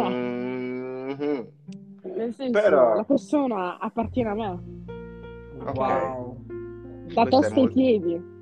cioè, 2.02 2.14
nel 2.14 2.34
senso, 2.34 2.50
Però- 2.60 2.94
la 2.94 3.04
persona 3.04 3.78
appartiene 3.78 4.28
a 4.30 4.34
me, 4.34 4.50
Ok. 5.58 5.76
Wow. 5.76 6.36
da 6.46 7.22
Questo 7.22 7.40
testa 7.40 7.54
ai 7.54 7.60
molto- 7.60 7.72
piedi. 7.74 8.34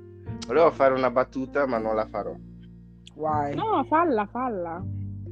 Volevo 0.47 0.71
fare 0.71 0.93
una 0.93 1.09
battuta, 1.09 1.65
ma 1.65 1.77
non 1.77 1.95
la 1.95 2.05
farò. 2.07 2.33
Why? 3.15 3.55
No, 3.55 3.83
falla, 3.85 4.25
falla. 4.27 4.83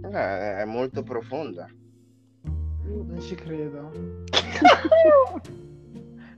Eh, 0.06 0.58
è 0.62 0.66
molto 0.66 1.04
profonda. 1.04 1.68
Non 2.86 3.20
ci 3.22 3.36
credo. 3.36 3.92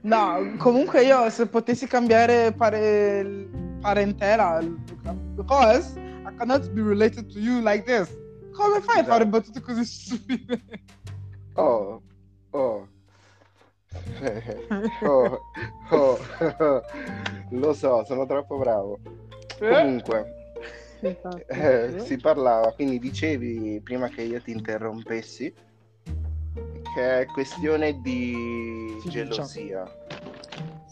No, 0.05 0.53
comunque 0.59 1.01
io 1.03 1.27
se 1.31 1.47
potessi 1.47 1.87
cambiare 1.87 2.51
pare... 2.53 3.49
parentela, 3.81 4.59
because 5.35 5.97
I 5.97 6.31
cannot 6.37 6.69
be 6.73 6.81
related 6.83 7.27
to 7.33 7.39
you 7.39 7.59
like 7.61 7.85
this. 7.85 8.15
Come 8.51 8.81
fai 8.81 8.97
a 8.97 8.99
Esatto. 8.99 9.09
fare 9.11 9.25
battute 9.25 9.61
così 9.61 9.83
stupide? 9.83 10.61
Oh, 11.55 12.01
oh. 12.51 12.87
oh, 15.01 15.39
oh, 15.89 16.19
Lo 17.49 17.73
so, 17.73 18.03
sono 18.05 18.27
troppo 18.27 18.57
bravo. 18.57 18.99
Comunque, 19.57 20.33
Esatto. 21.01 21.47
eh, 21.47 21.95
si 21.99 22.17
parlava, 22.17 22.71
quindi 22.73 22.99
dicevi 22.99 23.81
prima 23.83 24.07
che 24.09 24.21
io 24.21 24.39
ti 24.39 24.51
interrompessi 24.51 25.51
che 26.95 27.19
è 27.21 27.25
questione 27.25 27.99
di 27.99 28.95
Fiducia. 29.01 29.09
gelosia, 29.09 29.83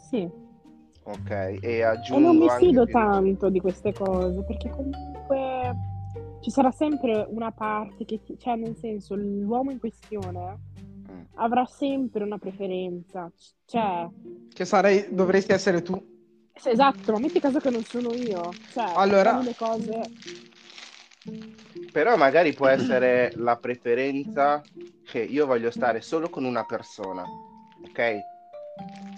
Sì. 0.10 0.30
ok? 1.04 1.30
E 1.30 1.60
E 1.62 1.82
aggiungo 1.82 2.28
non 2.28 2.38
mi 2.38 2.50
anche 2.50 2.66
fido 2.66 2.86
tanto 2.86 3.50
di 3.50 3.62
queste 3.62 3.94
cose, 3.94 4.44
perché 4.44 4.70
comunque 4.70 5.74
ci 6.42 6.52
sarà 6.52 6.72
sempre 6.72 7.26
una 7.30 7.52
parte 7.52 8.04
che, 8.04 8.22
ti- 8.22 8.38
cioè 8.38 8.56
nel 8.58 8.76
senso, 8.76 9.16
l'uomo 9.16 9.72
in 9.72 9.80
questione 9.80 10.60
Mm. 11.10 11.22
avrà 11.36 11.66
sempre 11.66 12.24
una 12.26 12.38
preferenza, 12.38 13.32
cioè, 13.66 14.06
Che 14.54 14.66
sarei, 14.66 15.08
dovresti 15.10 15.54
essere 15.54 15.82
tu. 15.82 15.94
esatto, 16.66 17.12
ma 17.14 17.20
metti 17.20 17.40
caso 17.40 17.60
che 17.60 17.70
non 17.70 17.84
sono 17.84 18.14
io, 18.14 18.52
cioè, 18.74 18.92
Allora- 18.96 19.40
le 19.40 19.56
cose, 19.56 20.02
Però 21.92 22.18
magari 22.18 22.54
può 22.54 22.68
essere 22.68 23.32
la 23.36 23.56
preferenza 23.58 24.62
che 25.04 25.20
io 25.20 25.46
voglio 25.46 25.72
stare 25.72 26.02
solo 26.02 26.30
con 26.30 26.44
una 26.44 26.66
persona, 26.66 27.24
ok? 27.86 28.26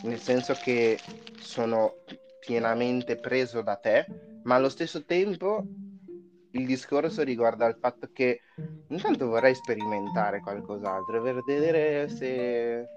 Nel 0.04 0.20
senso 0.20 0.54
che 0.54 1.00
sono 1.40 1.96
pienamente 2.40 3.16
preso 3.16 3.62
da 3.62 3.76
te, 3.76 4.06
ma 4.44 4.56
allo 4.56 4.70
stesso 4.70 5.04
tempo 5.06 5.64
il 6.52 6.66
discorso 6.66 7.24
riguarda 7.24 7.66
il 7.66 7.78
fatto 7.80 8.10
che 8.14 8.42
intanto 8.90 9.28
vorrei 9.28 9.56
sperimentare 9.56 10.42
qualcos'altro, 10.42 11.22
per 11.22 11.44
vedere 11.44 12.08
se 12.10 12.88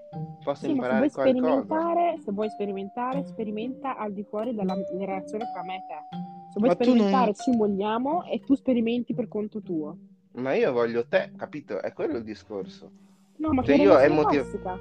posso 0.43 0.61
sì, 0.61 0.65
se 0.65 0.71
imparare 0.71 1.09
vuoi 1.13 1.33
qualcosa. 1.33 2.21
se 2.23 2.31
vuoi 2.31 2.49
sperimentare, 2.49 3.23
sperimenta 3.23 3.97
al 3.97 4.13
di 4.13 4.23
fuori 4.23 4.53
della 4.53 4.75
relazione 4.91 5.49
tra 5.51 5.63
me 5.63 5.75
e 5.77 5.83
te. 5.87 6.38
Se 6.51 6.59
vuoi 6.59 6.69
Ma 6.69 6.75
tu 6.75 6.83
non- 6.85 6.95
sperimentare, 6.97 7.33
ci 7.35 7.55
vogliamo 7.55 8.23
e 8.25 8.39
tu 8.39 8.55
sperimenti 8.55 9.13
per 9.13 9.27
conto 9.27 9.61
tuo. 9.61 9.97
Ma 10.33 10.53
io 10.53 10.71
voglio 10.71 11.05
te, 11.07 11.31
capito? 11.37 11.81
È 11.81 11.93
quello 11.93 12.17
il 12.17 12.23
discorso. 12.23 12.89
No, 13.37 13.53
ma 13.53 13.63
Cioè, 13.63 13.75
che 13.75 13.81
io 13.81 13.95
relazione 13.95 14.13
emotiv- 14.19 14.43
tossica. 14.43 14.79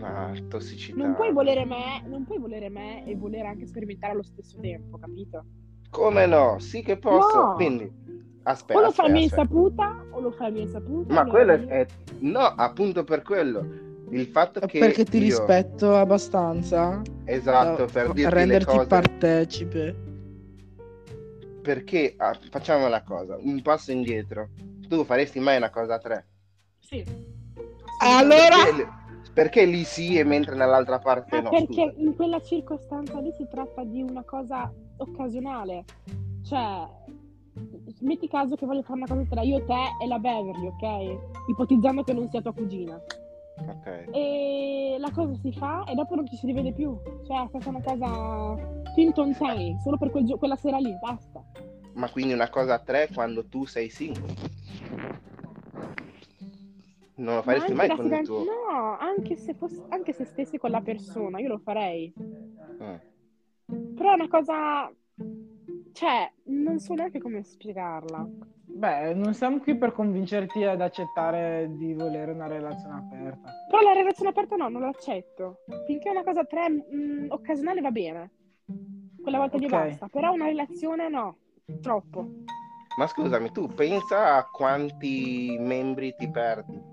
Ma 0.00 0.32
tossicità. 0.48 1.02
Non 1.02 1.14
puoi 1.14 1.32
volere 1.32 1.64
me, 1.64 2.02
non 2.06 2.24
puoi 2.24 2.38
volere 2.38 2.68
me 2.68 3.06
e 3.06 3.14
volere 3.16 3.46
anche 3.46 3.66
sperimentare 3.66 4.12
allo 4.12 4.22
stesso 4.22 4.58
tempo, 4.60 4.98
capito? 4.98 5.44
Come 5.90 6.26
no? 6.26 6.58
Sì 6.58 6.82
che 6.82 6.96
posso. 6.98 7.36
No. 7.46 7.54
Quindi, 7.54 7.90
aspetta. 8.42 8.78
o 8.78 8.82
lo 8.82 8.90
fai 8.90 9.08
a 9.08 9.12
mia 9.12 9.22
insaputa, 9.22 10.04
o 10.10 10.20
lo 10.20 10.30
fai 10.32 10.48
a 10.48 10.50
mia 10.50 10.62
insaputa. 10.62 11.14
Ma 11.14 11.24
quello 11.26 11.52
è, 11.52 11.64
è- 11.66 11.86
No, 12.18 12.40
appunto 12.40 13.04
per 13.04 13.22
quello. 13.22 13.64
Il 14.14 14.26
fatto 14.26 14.60
che 14.60 14.78
Perché 14.78 15.04
ti 15.04 15.16
io- 15.18 15.24
rispetto 15.24 15.96
abbastanza. 15.96 17.02
Esatto, 17.24 17.84
da 17.86 17.90
per 17.92 18.12
dirti 18.12 18.22
le 18.22 18.30
renderti 18.30 18.76
cose. 18.76 18.86
partecipe. 18.86 19.96
Perché 21.62 22.14
ah, 22.16 22.38
facciamo 22.50 22.86
la 22.88 23.02
cosa, 23.02 23.36
un 23.40 23.60
passo 23.62 23.90
indietro. 23.90 24.50
Tu 24.88 25.02
faresti 25.04 25.40
mai 25.40 25.56
una 25.56 25.70
cosa 25.70 25.94
a 25.94 25.98
tre? 25.98 26.26
Sì. 26.78 27.02
Allora- 28.02 28.62
Perché, 28.64 28.88
perché 29.32 29.64
lì 29.64 29.82
sì 29.82 30.16
e 30.16 30.22
mentre 30.24 30.54
nell'altra 30.54 30.98
parte 31.00 31.36
Ma 31.36 31.42
no? 31.42 31.50
perché 31.50 31.90
scusa. 31.90 31.92
in 31.96 32.14
quella 32.14 32.40
circostanza 32.40 33.18
lì 33.18 33.32
si 33.36 33.46
tratta 33.50 33.82
di 33.82 34.00
una 34.02 34.22
cosa 34.22 34.70
occasionale. 34.98 35.84
Cioè, 36.44 36.86
metti 38.00 38.28
caso 38.28 38.54
che 38.54 38.64
voglio 38.66 38.82
fare 38.82 39.00
una 39.00 39.08
cosa 39.08 39.24
tra 39.28 39.40
io, 39.42 39.64
te 39.64 40.02
e 40.02 40.06
la 40.06 40.18
Beverly, 40.18 40.66
ok? 40.68 41.48
Ipotizzando 41.48 42.04
che 42.04 42.12
non 42.12 42.28
sia 42.28 42.40
tua 42.42 42.52
cugina. 42.52 43.00
Ok. 43.56 44.08
E 44.12 44.96
la 44.98 45.10
cosa 45.10 45.34
si 45.40 45.52
fa 45.52 45.84
e 45.84 45.94
dopo 45.94 46.14
non 46.14 46.26
ci 46.26 46.36
si 46.36 46.46
rivede 46.46 46.72
più. 46.72 46.98
Cioè, 47.26 47.44
è 47.44 47.48
stata 47.48 47.68
una 47.68 47.82
cosa 47.82 48.56
Tinton 48.94 49.34
Time, 49.36 49.78
solo 49.82 49.96
per 49.96 50.10
quel 50.10 50.24
gio- 50.24 50.38
quella 50.38 50.56
sera 50.56 50.78
lì, 50.78 50.96
basta. 51.00 51.42
Ma 51.94 52.10
quindi 52.10 52.32
una 52.32 52.50
cosa 52.50 52.74
a 52.74 52.78
tre 52.80 53.08
quando 53.12 53.44
tu 53.46 53.64
sei 53.66 53.88
single? 53.88 54.34
Non 57.16 57.36
lo 57.36 57.36
Ma 57.36 57.42
faresti 57.42 57.70
anche 57.70 57.86
mai 57.86 57.96
con 57.96 58.12
il 58.12 58.24
tuo... 58.24 58.38
No, 58.44 58.96
anche 58.98 59.36
se, 59.36 59.54
fosse, 59.54 59.84
anche 59.88 60.12
se 60.12 60.24
stessi 60.24 60.58
con 60.58 60.70
la 60.70 60.80
persona, 60.80 61.38
io 61.38 61.48
lo 61.48 61.58
farei. 61.58 62.12
Mm. 62.18 63.94
Però 63.94 64.10
è 64.10 64.14
una 64.14 64.28
cosa... 64.28 64.92
Cioè, 65.92 66.32
non 66.46 66.80
so 66.80 66.94
neanche 66.94 67.20
come 67.20 67.44
spiegarla. 67.44 68.28
Beh, 68.66 69.14
non 69.14 69.34
siamo 69.34 69.60
qui 69.60 69.76
per 69.76 69.92
convincerti 69.92 70.64
ad 70.64 70.80
accettare 70.80 71.68
di 71.70 71.94
volere 71.94 72.32
una 72.32 72.46
relazione 72.46 72.96
aperta. 72.96 73.50
Però 73.68 73.82
la 73.82 73.92
relazione 73.92 74.30
aperta 74.30 74.56
no, 74.56 74.68
non 74.68 74.82
l'accetto. 74.82 75.58
Finché 75.86 76.08
è 76.08 76.12
una 76.12 76.24
cosa 76.24 76.44
tre 76.44 76.70
mm, 76.70 77.30
occasionale 77.30 77.80
va 77.80 77.90
bene. 77.90 78.30
Quella 79.22 79.38
volta 79.38 79.58
lì 79.58 79.66
Ok. 79.66 79.70
basta. 79.70 80.08
Però 80.08 80.32
una 80.32 80.46
relazione 80.46 81.08
no, 81.08 81.36
troppo. 81.80 82.28
Ma 82.96 83.06
scusami, 83.06 83.50
tu 83.52 83.66
pensa 83.66 84.36
a 84.36 84.44
quanti 84.50 85.56
membri 85.58 86.14
ti 86.16 86.28
perdi? 86.30 86.92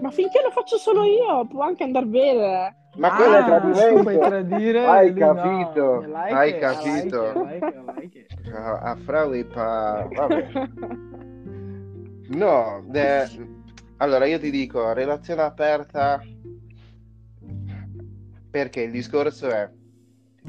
Ma 0.00 0.10
finché 0.10 0.40
lo 0.42 0.50
faccio 0.50 0.76
solo 0.78 1.04
io, 1.04 1.46
può 1.46 1.62
anche 1.62 1.84
andare 1.84 2.06
bene. 2.06 2.79
Ma 3.00 3.14
quello 3.14 3.36
è 3.36 3.38
Ah, 3.40 3.44
tradimento. 3.44 4.02
puoi 4.02 4.18
tradire, 4.18 4.84
Hai 4.86 5.12
no. 5.14 5.16
capito, 5.16 6.02
I 6.02 6.06
like 6.06 6.34
hai 6.34 6.48
it, 6.50 6.58
capito. 6.58 7.32
like 7.44 7.66
it, 7.66 7.76
like 7.96 8.18
it, 8.18 8.26
it. 8.44 8.52
A 8.52 8.78
a 8.78 8.96
Fraui 8.96 9.44
pa... 9.44 10.06
Vabbè. 10.12 10.48
No, 12.28 12.84
de- 12.86 13.28
allora 13.96 14.26
io 14.26 14.38
ti 14.38 14.50
dico, 14.50 14.92
relazione 14.92 15.40
aperta, 15.40 16.22
perché 18.50 18.82
il 18.82 18.90
discorso 18.90 19.48
è 19.48 19.70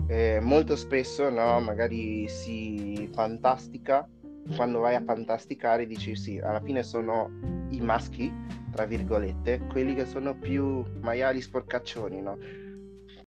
eh, 0.08 0.40
molto 0.42 0.76
spesso, 0.76 1.30
no, 1.30 1.62
magari 1.62 2.28
si 2.28 3.10
fantastica, 3.14 4.06
quando 4.56 4.80
vai 4.80 4.96
a 4.96 5.04
fantasticare 5.04 5.86
dici 5.86 6.16
sì, 6.16 6.40
alla 6.40 6.62
fine 6.62 6.84
sono 6.84 7.30
i 7.70 7.80
maschi, 7.80 8.32
tra 8.72 8.86
virgolette, 8.86 9.62
quelli 9.70 9.94
che 9.96 10.06
sono 10.06 10.36
più 10.36 10.84
maiali 11.02 11.42
sporcaccioni, 11.42 12.22
no? 12.22 12.38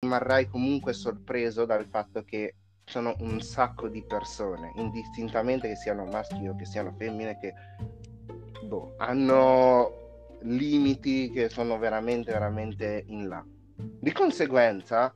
Rimarrai 0.00 0.48
comunque 0.48 0.92
sorpreso 0.92 1.64
dal 1.64 1.86
fatto 1.86 2.22
che 2.24 2.56
sono 2.84 3.14
un 3.20 3.40
sacco 3.40 3.88
di 3.88 4.02
persone, 4.02 4.72
indistintamente 4.76 5.68
che 5.68 5.76
siano 5.76 6.04
maschi 6.04 6.46
o 6.46 6.54
che 6.54 6.66
siano 6.66 6.94
femmine, 6.98 7.38
che 7.38 7.54
boh, 8.66 8.94
hanno 8.98 10.02
limiti 10.42 11.30
che 11.30 11.48
sono 11.48 11.78
veramente, 11.78 12.32
veramente 12.32 13.04
in 13.06 13.28
là. 13.28 13.44
Di 13.76 14.12
conseguenza, 14.12 15.14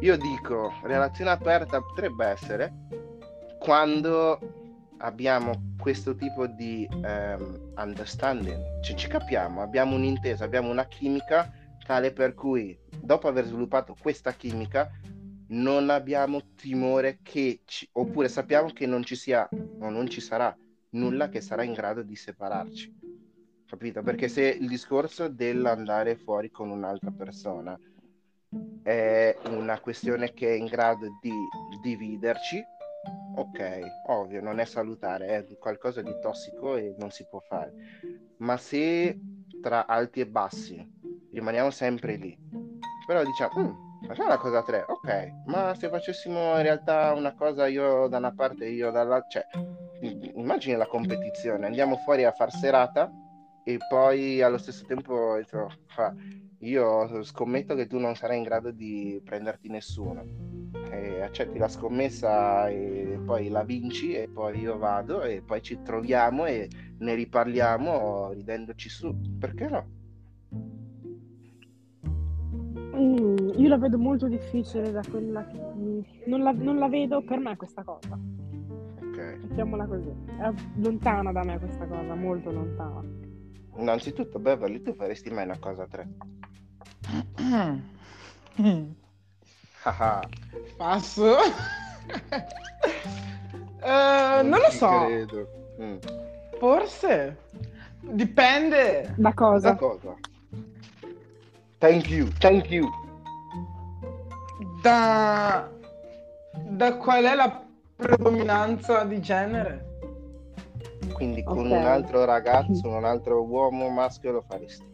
io 0.00 0.16
dico, 0.16 0.72
relazione 0.82 1.30
aperta 1.30 1.80
potrebbe 1.80 2.26
essere 2.26 2.72
quando 3.58 4.55
abbiamo 4.98 5.74
questo 5.78 6.14
tipo 6.14 6.46
di 6.46 6.86
um, 6.90 7.72
understanding, 7.76 8.80
cioè 8.82 8.96
ci 8.96 9.08
capiamo, 9.08 9.62
abbiamo 9.62 9.96
un'intesa, 9.96 10.44
abbiamo 10.44 10.70
una 10.70 10.86
chimica 10.86 11.52
tale 11.84 12.12
per 12.12 12.34
cui 12.34 12.76
dopo 13.00 13.28
aver 13.28 13.44
sviluppato 13.44 13.96
questa 13.98 14.32
chimica 14.32 14.90
non 15.48 15.90
abbiamo 15.90 16.54
timore 16.56 17.20
che 17.22 17.60
ci, 17.64 17.88
oppure 17.92 18.28
sappiamo 18.28 18.72
che 18.72 18.86
non 18.86 19.04
ci 19.04 19.14
sia 19.14 19.48
o 19.50 19.88
non 19.88 20.08
ci 20.08 20.20
sarà 20.20 20.56
nulla 20.90 21.28
che 21.28 21.40
sarà 21.40 21.62
in 21.62 21.72
grado 21.72 22.02
di 22.02 22.16
separarci. 22.16 22.94
Capito? 23.66 24.02
Perché 24.02 24.28
se 24.28 24.42
il 24.42 24.68
discorso 24.68 25.28
dell'andare 25.28 26.16
fuori 26.16 26.50
con 26.50 26.70
un'altra 26.70 27.10
persona 27.10 27.78
è 28.82 29.36
una 29.50 29.80
questione 29.80 30.32
che 30.32 30.50
è 30.50 30.56
in 30.56 30.66
grado 30.66 31.18
di 31.20 31.32
dividerci, 31.82 32.64
ok, 33.36 33.80
ovvio, 34.06 34.40
non 34.40 34.58
è 34.58 34.64
salutare, 34.64 35.26
è 35.26 35.58
qualcosa 35.58 36.00
di 36.00 36.12
tossico 36.20 36.76
e 36.76 36.94
non 36.98 37.10
si 37.10 37.26
può 37.28 37.40
fare. 37.40 37.72
Ma 38.38 38.56
se 38.56 39.18
tra 39.60 39.86
alti 39.86 40.20
e 40.20 40.26
bassi 40.26 40.94
rimaniamo 41.32 41.70
sempre 41.70 42.16
lì, 42.16 42.36
però 43.06 43.22
diciamo, 43.24 43.60
mm, 43.60 44.06
facciamo 44.06 44.28
una 44.28 44.38
cosa 44.38 44.62
tre, 44.62 44.84
ok, 44.86 45.32
ma 45.46 45.74
se 45.74 45.88
facessimo 45.88 46.56
in 46.56 46.62
realtà 46.62 47.12
una 47.12 47.34
cosa 47.34 47.66
io 47.66 48.08
da 48.08 48.16
una 48.18 48.32
parte 48.32 48.64
e 48.64 48.70
io 48.70 48.90
dall'altra, 48.90 49.42
cioè, 49.42 49.46
immagini 50.34 50.76
la 50.76 50.86
competizione, 50.86 51.66
andiamo 51.66 51.96
fuori 51.96 52.24
a 52.24 52.32
far 52.32 52.50
serata 52.50 53.10
e 53.64 53.78
poi 53.88 54.40
allo 54.40 54.58
stesso 54.58 54.84
tempo 54.86 55.38
io 56.60 57.22
scommetto 57.22 57.74
che 57.74 57.86
tu 57.86 57.98
non 57.98 58.14
sarai 58.14 58.38
in 58.38 58.44
grado 58.44 58.70
di 58.70 59.20
prenderti 59.24 59.68
nessuno 59.68 60.55
e 60.96 61.20
accetti 61.20 61.58
la 61.58 61.68
scommessa 61.68 62.68
e 62.68 63.18
poi 63.24 63.48
la 63.48 63.62
vinci 63.62 64.14
e 64.14 64.28
poi 64.28 64.60
io 64.60 64.78
vado 64.78 65.22
e 65.22 65.42
poi 65.42 65.62
ci 65.62 65.80
troviamo 65.82 66.46
e 66.46 66.68
ne 66.98 67.14
riparliamo 67.14 68.32
ridendoci 68.32 68.88
su. 68.88 69.14
Perché 69.38 69.68
no? 69.68 69.86
Mm, 72.96 73.50
io 73.56 73.68
la 73.68 73.76
vedo 73.76 73.98
molto 73.98 74.26
difficile 74.26 74.90
da 74.90 75.02
quella 75.08 75.46
che... 75.46 75.58
non, 76.26 76.42
la, 76.42 76.52
non 76.52 76.78
la 76.78 76.88
vedo 76.88 77.22
per 77.22 77.38
me 77.38 77.56
questa 77.56 77.82
cosa. 77.82 78.18
Ok. 79.00 79.38
Mettiamola 79.42 79.86
così. 79.86 80.10
È 80.38 80.52
lontana 80.76 81.32
da 81.32 81.44
me 81.44 81.58
questa 81.58 81.86
cosa 81.86 82.14
molto 82.14 82.50
lontana. 82.50 83.04
Innanzitutto, 83.78 84.38
Beverly, 84.38 84.80
tu 84.80 84.94
faresti 84.94 85.30
mai 85.30 85.44
una 85.44 85.58
cosa 85.58 85.82
a 85.82 85.86
tre? 85.86 86.08
Haha. 89.86 90.20
Passo. 90.76 91.36
Eh, 93.88 94.42
non 94.42 94.58
lo 94.58 94.70
ci 94.70 94.78
so. 94.78 95.04
credo. 95.04 95.48
Mm. 95.80 95.96
Forse. 96.58 97.36
Dipende. 98.00 99.14
da 99.16 99.32
cosa? 99.32 99.70
Da 99.70 99.76
cosa? 99.76 100.14
Thank 101.78 102.08
you, 102.10 102.26
thank 102.40 102.68
you. 102.68 102.88
Da... 104.82 105.68
da 106.68 106.96
qual 106.96 107.24
è 107.26 107.34
la 107.36 107.62
predominanza 107.94 109.04
di 109.04 109.20
genere? 109.20 109.84
Quindi 111.12 111.44
con 111.44 111.58
Ok. 111.58 111.64
un 111.70 111.84
altro 111.86 112.24
ragazzo, 112.24 112.88
un 112.88 113.04
altro 113.04 113.44
uomo 113.44 113.88
maschio 113.88 114.32
lo 114.32 114.42
faresti. 114.48 114.84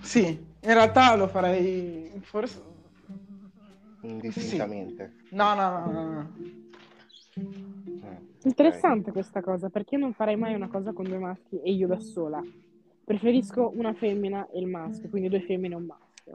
Sì, 0.00 0.26
in 0.28 0.72
realtà 0.72 1.16
lo 1.16 1.26
farei 1.26 2.20
forse... 2.22 2.62
Indistintamente. 4.02 5.12
No, 5.30 5.54
no, 5.54 5.70
no, 5.70 5.90
no, 5.92 6.10
no. 6.12 6.32
Mm, 7.40 8.16
Interessante 8.44 9.10
questa 9.12 9.40
cosa, 9.40 9.68
perché 9.68 9.94
io 9.96 10.00
non 10.00 10.12
farei 10.12 10.36
mai 10.36 10.54
una 10.54 10.68
cosa 10.68 10.92
con 10.92 11.04
due 11.04 11.18
maschi 11.18 11.60
e 11.60 11.72
io 11.72 11.86
da 11.88 11.98
sola. 11.98 12.42
Preferisco 13.04 13.72
una 13.74 13.92
femmina 13.94 14.46
e 14.50 14.60
il 14.60 14.66
maschio, 14.66 15.08
quindi 15.08 15.28
due 15.28 15.40
femmine 15.42 15.74
e 15.74 15.76
un 15.76 15.84
maschio. 15.86 16.34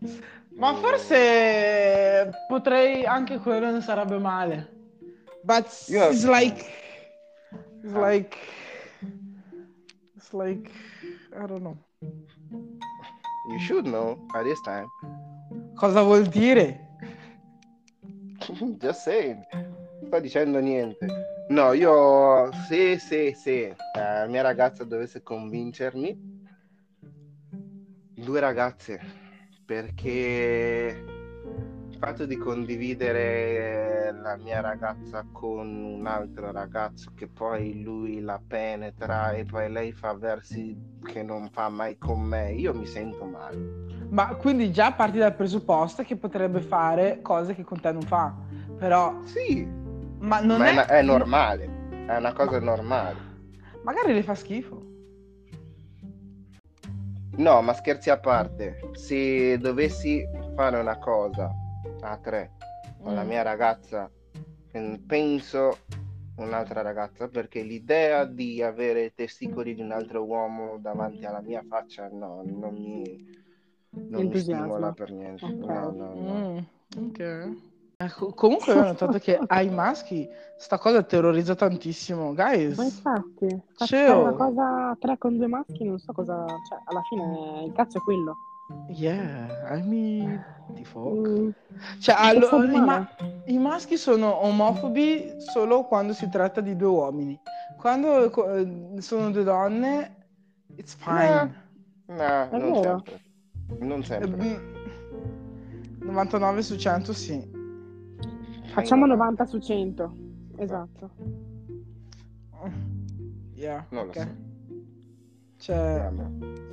Ma 0.56 0.74
forse 0.76 2.30
potrei 2.48 3.06
anche 3.06 3.38
quello 3.40 3.70
non 3.72 3.82
sarebbe 3.82 4.18
male. 4.18 4.72
But 5.44 5.86
Io- 5.90 6.10
it's 6.10 6.26
like 6.26 6.66
it's 7.84 7.94
Ah. 7.94 8.00
like 8.10 8.38
it's 10.16 10.32
like 10.34 10.70
I 11.34 11.46
don't 11.46 11.60
know. 11.62 11.78
You 13.50 13.60
should 13.60 13.86
know 13.86 14.16
by 14.32 14.42
this 14.44 14.62
time. 14.62 14.88
Cosa 15.76 16.02
vuol 16.02 16.28
dire? 16.28 16.83
Just 18.80 19.02
saying. 19.02 19.46
Sto 20.08 20.20
dicendo 20.20 20.60
niente. 20.60 21.06
No, 21.50 21.74
io 21.74 22.50
se, 22.68 22.98
se, 23.00 23.34
se 23.36 23.68
eh, 23.70 23.76
la 23.94 24.28
mia 24.28 24.42
ragazza 24.42 24.84
dovesse 24.84 25.22
convincermi, 25.22 26.18
due 28.16 28.40
ragazze, 28.40 29.00
perché 29.66 31.04
fatto 32.06 32.26
di 32.26 32.36
condividere 32.36 34.12
la 34.22 34.36
mia 34.36 34.60
ragazza 34.60 35.26
con 35.32 35.66
un 35.74 36.06
altro 36.06 36.52
ragazzo 36.52 37.14
che 37.16 37.30
poi 37.30 37.82
lui 37.82 38.20
la 38.20 38.42
penetra 38.46 39.32
e 39.32 39.46
poi 39.46 39.72
lei 39.72 39.94
fa 39.94 40.14
versi 40.14 40.76
che 41.02 41.24
non 41.24 41.50
fa 41.50 41.70
mai 41.70 41.98
con 41.98 42.20
me, 42.20 42.52
io 42.52 42.74
mi 42.74 42.86
sento 42.86 43.24
male. 43.24 43.58
Ma 44.10 44.36
quindi 44.36 44.70
già 44.74 44.92
parti 44.92 45.18
dal 45.18 45.34
presupposto 45.34 46.04
che 46.04 46.18
potrebbe 46.18 46.60
fare 46.60 47.22
cose 47.22 47.56
che 47.56 47.64
con 47.64 47.80
te 47.80 47.94
non 47.94 48.02
fa. 48.02 48.36
Però, 48.78 49.22
Sì, 49.24 49.66
ma 50.20 50.42
non 50.42 50.58
ma 50.58 50.66
è, 50.66 50.68
è, 50.68 50.72
una- 50.74 50.86
è 50.88 51.02
normale, 51.04 51.70
è 52.06 52.18
una 52.18 52.34
cosa 52.34 52.60
Ma- 52.60 52.66
normale. 52.66 53.18
Magari 53.86 54.12
le 54.14 54.24
fa 54.24 54.36
schifo. 54.36 54.82
No, 57.38 57.62
ma 57.62 57.74
scherzi 57.74 58.10
a 58.10 58.20
parte, 58.20 58.90
se 58.92 59.58
dovessi 59.58 60.22
fare 60.54 60.78
una 60.80 60.98
cosa 61.00 61.50
a 62.12 62.18
tre 62.18 62.52
con 63.02 63.16
la 63.16 63.24
Mm. 63.24 63.28
mia 63.28 63.42
ragazza, 63.42 64.10
penso 65.06 65.78
un'altra 66.38 66.82
ragazza, 66.82 67.28
perché 67.28 67.62
l'idea 67.62 68.26
di 68.26 68.62
avere 68.64 69.06
i 69.06 69.14
testicoli 69.14 69.76
di 69.76 69.82
un 69.82 69.92
altro 69.92 70.24
uomo 70.24 70.78
davanti 70.80 71.26
alla 71.26 71.42
mia 71.42 71.64
faccia, 71.68 72.10
no, 72.12 72.42
non 72.46 72.74
mi, 72.74 73.42
non 73.90 74.26
mi 74.26 74.40
stimola 74.40 74.92
per 74.94 75.12
niente. 75.12 75.46
Ok. 75.46 75.66
No, 75.66 75.92
no, 75.92 76.14
no. 76.16 76.34
Mm, 76.96 77.08
ok. 77.10 77.56
Ecco, 77.96 78.34
comunque 78.34 78.74
ho 78.74 78.84
notato 78.84 79.18
che 79.20 79.40
ai 79.48 79.70
maschi 79.70 80.28
sta 80.58 80.78
cosa 80.78 81.04
terrorizza 81.04 81.56
tantissimo, 81.56 82.34
guys. 82.34 82.76
Ma 82.76 82.84
infatti, 82.84 83.62
faccio 83.76 83.96
Cioè, 83.96 84.08
fare 84.08 84.18
oh. 84.18 84.22
una 84.24 84.34
cosa 84.34 84.90
a 84.90 84.98
tre 85.00 85.18
con 85.18 85.38
due 85.38 85.48
maschi, 85.48 85.84
non 85.86 86.00
so 86.00 86.12
cosa... 86.12 86.46
Cioè, 86.48 86.80
alla 86.86 87.02
fine 87.08 87.64
il 87.66 87.72
cazzo 87.74 88.00
è 88.00 88.02
quello. 88.02 88.36
Yeah, 88.90 89.48
I 89.72 89.82
mean, 89.82 90.44
the 90.76 90.84
fuck. 90.84 91.04
Mm, 91.04 91.50
Cioè, 92.00 92.16
allora, 92.18 92.66
di 92.66 92.78
i, 92.78 92.82
ma- 92.82 93.08
i 93.46 93.58
maschi 93.58 93.98
sono 93.98 94.44
omofobi 94.44 95.34
solo 95.38 95.84
quando 95.86 96.14
si 96.14 96.30
tratta 96.30 96.62
di 96.62 96.76
due 96.76 96.88
uomini. 96.90 97.40
Quando 97.78 98.32
eh, 98.56 99.02
sono 99.02 99.32
due 99.32 99.44
donne, 99.44 100.16
it's 100.76 100.94
fine. 100.96 101.56
No, 102.08 102.50
È 102.50 102.58
non 102.58 102.74
vero. 102.74 102.82
sempre. 102.84 103.22
Non 103.80 104.00
Eh, 104.00 104.04
sempre. 104.06 104.44
mm, 104.44 106.06
99 106.06 106.62
su 106.62 106.76
100 106.78 107.14
sì. 107.14 107.62
Facciamo 108.74 109.06
Fai 109.06 109.10
90 109.10 109.46
su 109.46 109.60
100. 109.60 110.14
Esatto. 110.58 111.12
Yeah, 113.56 113.86
Non 113.92 114.06
lo 114.08 114.12
ok. 114.12 114.16
so. 114.18 114.28
Cioè, 115.64 116.10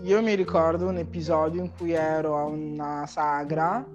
io 0.02 0.20
mi 0.20 0.34
ricordo 0.34 0.88
un 0.88 0.96
episodio 0.98 1.62
in 1.62 1.70
cui 1.76 1.92
ero 1.92 2.36
a 2.36 2.42
una 2.42 3.06
sagra, 3.06 3.86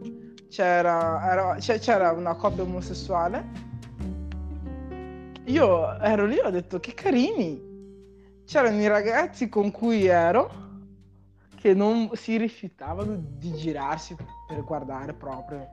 c'era, 0.48 1.22
era- 1.30 1.56
c'è- 1.56 1.80
c'era 1.80 2.14
una 2.14 2.34
coppia 2.36 2.64
omosessuale. 2.64 3.44
Io 5.48 6.00
ero 6.00 6.26
lì 6.26 6.38
e 6.38 6.46
ho 6.46 6.50
detto 6.50 6.80
che 6.80 6.94
carini. 6.94 7.74
c'erano 8.46 8.80
i 8.80 8.88
ragazzi 8.88 9.50
con 9.50 9.70
cui 9.72 10.06
ero 10.06 10.50
che 11.58 11.74
non 11.74 12.12
si 12.14 12.38
rifiutavano 12.38 13.16
di 13.38 13.52
girarsi 13.54 14.16
per 14.48 14.64
guardare 14.64 15.12
proprio. 15.14 15.68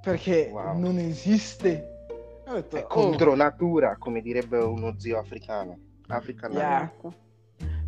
Perché 0.00 0.48
Wow. 0.50 0.76
non 0.78 0.98
esiste. 0.98 2.08
Detto, 2.50 2.76
È 2.76 2.82
"Oh, 2.82 2.86
contro 2.88 3.36
natura, 3.36 3.96
come 3.96 4.22
direbbe 4.22 4.58
uno 4.58 4.94
zio 4.98 5.18
africano. 5.18 5.78
Africano. 6.08 6.54
Yeah. 6.54 6.90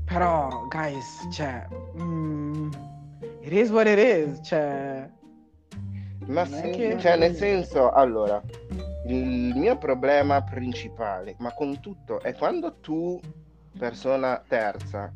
Però, 0.07 0.66
guys, 0.68 1.26
cioè, 1.32 1.66
mm, 2.00 2.70
it 3.40 3.52
is 3.52 3.70
what 3.70 3.86
it 3.88 3.98
is, 3.98 4.40
cioè, 4.46 5.11
Ma 6.26 6.44
sì, 6.44 6.70
che- 6.70 6.96
cioè 6.98 7.16
nel 7.16 7.34
senso, 7.34 7.90
allora, 7.90 8.40
il 9.07 9.52
mio 9.54 9.76
problema 9.78 10.42
principale, 10.42 11.34
ma 11.38 11.52
con 11.52 11.80
tutto, 11.80 12.20
è 12.20 12.34
quando 12.34 12.76
tu, 12.80 13.20
persona 13.76 14.42
terza, 14.46 15.12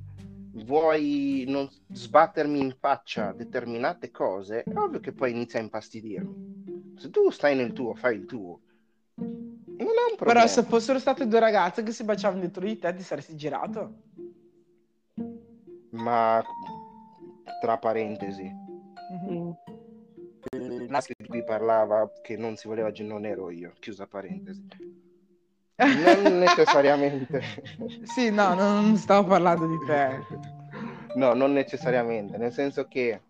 vuoi 0.65 1.45
non 1.47 1.69
sbattermi 1.93 2.59
in 2.61 2.75
faccia 2.79 3.33
determinate 3.33 4.11
cose, 4.11 4.65
è 4.65 4.77
ovvio 4.77 5.01
che 5.01 5.13
poi 5.13 5.31
inizia 5.31 5.61
a 5.61 5.63
infastidirmi. 5.63 6.95
Se 6.97 7.11
tu 7.11 7.31
stai 7.31 7.55
nel 7.57 7.73
tuo, 7.73 7.95
fai 7.95 8.17
il 8.17 8.27
tuo. 8.27 8.61
Non 9.15 9.79
è 9.79 10.11
un 10.11 10.17
problema. 10.17 10.41
però 10.41 10.47
se 10.47 10.63
fossero 10.65 10.99
state 10.99 11.27
due 11.27 11.39
ragazze 11.39 11.83
che 11.83 11.93
si 11.93 12.05
baciavano 12.05 12.41
dietro 12.41 12.65
di 12.65 12.79
te, 12.79 12.95
ti 12.95 13.03
saresti 13.03 13.35
girato. 13.37 13.95
Ma 15.91 16.43
tra 17.61 17.77
parentesi, 17.79 18.51
Mhm. 19.11 19.35
Mm. 19.35 19.53
il 20.53 20.87
maschio 20.89 21.15
di 21.19 21.29
cui 21.29 21.45
parlava 21.45 22.11
che 22.23 22.37
non 22.37 22.57
si 22.57 22.69
voleva 22.69 22.91
non 23.01 23.25
ero 23.25 23.51
io, 23.51 23.73
chiusa 23.81 24.07
parentesi. 24.07 24.65
Non 25.77 26.39
necessariamente. 26.39 27.43
Sì, 28.05 28.31
no, 28.31 28.55
non 28.55 28.97
stavo 28.97 29.29
parlando 29.29 29.67
di 29.67 29.79
te. 29.85 30.27
No, 31.15 31.35
non 31.35 31.53
necessariamente, 31.53 32.37
nel 32.39 32.53
senso 32.53 32.87
che 32.87 33.21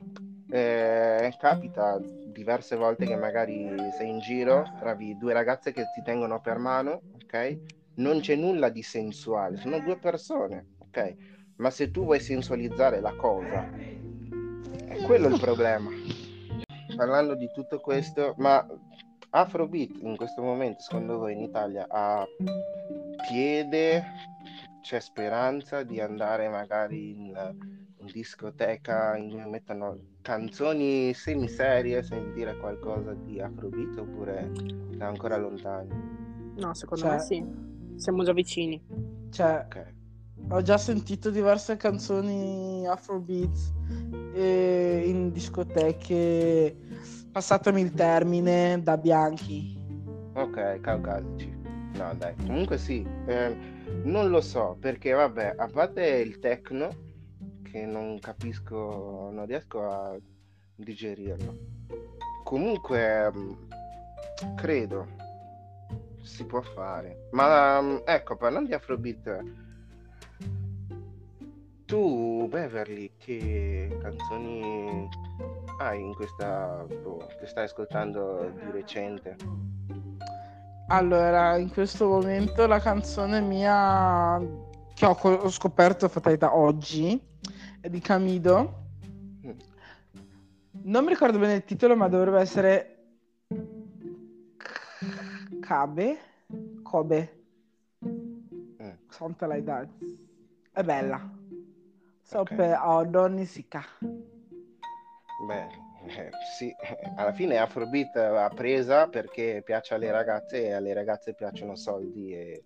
eh, 0.50 1.34
capita 1.38 1.98
diverse 2.26 2.76
volte 2.76 3.06
che 3.06 3.16
magari 3.16 3.90
sei 3.92 4.08
in 4.10 4.18
giro, 4.18 4.70
trovi 4.78 5.16
due 5.16 5.32
ragazze 5.32 5.72
che 5.72 5.86
ti 5.94 6.02
tengono 6.02 6.40
per 6.40 6.58
mano, 6.58 7.02
ok? 7.24 7.58
Non 7.94 8.20
c'è 8.20 8.34
nulla 8.36 8.68
di 8.68 8.82
sensuale, 8.82 9.56
sono 9.56 9.78
due 9.80 9.96
persone, 9.98 10.66
ok? 10.78 11.14
Ma 11.60 11.68
se 11.68 11.90
tu 11.90 12.04
vuoi 12.04 12.20
sensualizzare 12.20 13.00
la 13.00 13.14
cosa, 13.14 13.68
è 14.86 14.96
quello 15.04 15.28
il 15.28 15.38
problema. 15.38 15.90
Parlando 16.96 17.34
di 17.34 17.50
tutto 17.52 17.80
questo, 17.80 18.34
ma 18.38 18.66
Afrobeat 19.28 20.00
in 20.00 20.16
questo 20.16 20.40
momento, 20.40 20.80
secondo 20.80 21.18
voi 21.18 21.34
in 21.34 21.40
Italia 21.42 21.86
ha 21.86 22.26
piede, 23.28 24.02
c'è 24.80 25.00
speranza 25.00 25.82
di 25.82 26.00
andare 26.00 26.48
magari 26.48 27.10
in, 27.10 27.54
in 27.98 28.06
discoteca 28.10 29.16
in 29.18 29.28
cui 29.30 29.44
mettono 29.50 29.98
canzoni 30.22 31.12
semiserie, 31.12 32.02
sentire 32.02 32.56
qualcosa 32.56 33.12
di 33.12 33.38
Afrobeat 33.38 33.98
oppure 33.98 34.50
è 34.98 35.02
ancora 35.02 35.36
lontano? 35.36 36.54
No, 36.56 36.72
secondo 36.72 37.04
Cioè- 37.04 37.14
me 37.16 37.20
sì. 37.20 37.44
Siamo 37.96 38.24
già 38.24 38.32
vicini. 38.32 38.82
Cioè, 39.30 39.64
Ok. 39.66 39.98
Ho 40.48 40.62
già 40.62 40.78
sentito 40.78 41.30
diverse 41.30 41.76
canzoni 41.76 42.86
Afrobeats 42.86 43.72
eh, 44.34 45.02
in 45.06 45.30
discoteche, 45.32 46.76
passatemi 47.30 47.80
il 47.80 47.92
termine, 47.92 48.80
da 48.82 48.96
bianchi. 48.96 49.78
Ok, 50.34 50.80
caucasici. 50.80 51.58
No, 51.96 52.14
dai. 52.16 52.34
Comunque 52.36 52.78
sì, 52.78 53.06
eh, 53.26 53.56
non 54.04 54.30
lo 54.30 54.40
so, 54.40 54.76
perché 54.80 55.12
vabbè, 55.12 55.54
a 55.56 55.66
parte 55.66 56.06
il 56.06 56.38
techno, 56.38 56.88
che 57.62 57.84
non 57.84 58.18
capisco, 58.20 59.30
non 59.32 59.46
riesco 59.46 59.84
a 59.88 60.16
digerirlo. 60.74 61.56
Comunque, 62.44 63.30
mm, 63.32 63.52
credo 64.56 65.28
si 66.22 66.44
può 66.44 66.60
fare. 66.60 67.28
Ma 67.32 67.80
mm, 67.80 67.96
ecco, 68.04 68.36
parlando 68.36 68.68
di 68.68 68.74
Afrobeat, 68.74 69.42
tu, 71.90 72.46
Beverly, 72.48 73.10
che 73.18 73.98
canzoni 74.00 75.08
hai 75.78 76.00
in 76.00 76.14
questa, 76.14 76.86
boh, 77.02 77.26
che 77.40 77.46
stai 77.46 77.64
ascoltando 77.64 78.52
di 78.54 78.70
recente? 78.70 79.34
Allora, 80.86 81.56
in 81.56 81.68
questo 81.68 82.06
momento 82.06 82.68
la 82.68 82.78
canzone 82.78 83.40
mia 83.40 84.40
che 84.94 85.04
ho, 85.04 85.18
ho 85.20 85.50
scoperto 85.50 86.06
fatalità 86.06 86.54
oggi 86.56 87.20
è 87.80 87.88
di 87.88 87.98
Camido. 87.98 88.84
Mm. 89.44 89.50
Non 90.84 91.02
mi 91.02 91.10
ricordo 91.10 91.40
bene 91.40 91.54
il 91.54 91.64
titolo, 91.64 91.96
ma 91.96 92.06
dovrebbe 92.06 92.38
essere 92.38 92.98
Cabe, 95.58 96.18
Kobe, 96.84 97.34
Mm. 98.04 98.90
something 99.08 99.50
like 99.50 99.64
that. 99.64 99.88
È 100.72 100.84
bella. 100.84 101.38
So 102.30 102.42
Ok. 102.42 102.54
per 102.54 102.78
Odoni 102.80 103.44
Sika. 103.44 103.82
Beh, 105.48 105.66
eh, 106.06 106.30
sì, 106.56 106.72
alla 107.16 107.32
fine 107.32 107.58
Afrobeat 107.58 108.12
va 108.14 108.48
presa 108.54 109.08
perché 109.08 109.62
piace 109.64 109.94
alle 109.94 110.12
ragazze 110.12 110.66
e 110.66 110.72
alle 110.72 110.92
ragazze 110.94 111.34
piacciono 111.34 111.74
soldi 111.74 112.32
e... 112.32 112.62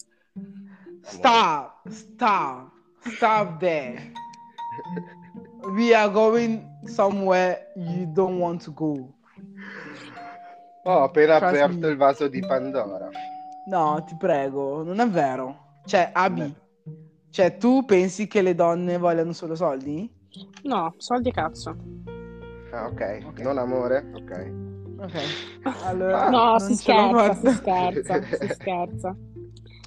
Stop, 1.01 1.89
stop, 1.89 2.73
stop 2.99 3.59
there. 3.59 4.13
We 5.75 5.95
are 5.95 6.11
going 6.11 6.87
somewhere 6.87 7.73
you 7.75 8.05
don't 8.13 8.39
want 8.39 8.63
to 8.65 8.73
go. 8.75 9.15
Ho 10.83 11.03
appena 11.05 11.39
Trust 11.39 11.55
aperto 11.55 11.87
me. 11.87 11.89
il 11.89 11.97
vaso 11.97 12.29
di 12.29 12.41
Pandora. 12.41 13.09
No, 13.69 14.05
ti 14.05 14.15
prego, 14.17 14.83
non 14.83 15.01
è 15.01 15.09
vero. 15.09 15.79
Cioè, 15.87 16.11
Abi. 16.13 16.55
Cioè 17.35 17.57
tu 17.57 17.85
pensi 17.85 18.29
che 18.29 18.43
le 18.43 18.55
donne 18.55 18.97
vogliano 18.97 19.33
solo 19.33 19.57
soldi? 19.57 20.09
No, 20.63 20.95
soldi 20.99 21.31
e 21.31 21.33
cazzo. 21.33 21.77
Ah, 22.71 22.87
ok, 22.87 23.25
Ok. 23.27 23.41
non 23.41 23.59
amore? 23.59 24.09
Ok. 24.15 24.53
Ok. 24.99 25.21
Allora, 25.85 26.31
no, 26.31 26.61
si 26.61 26.77
scherza, 26.77 27.35
si 27.35 27.51
scherza, 27.57 28.23
si 28.23 28.49
scherza. 28.51 29.17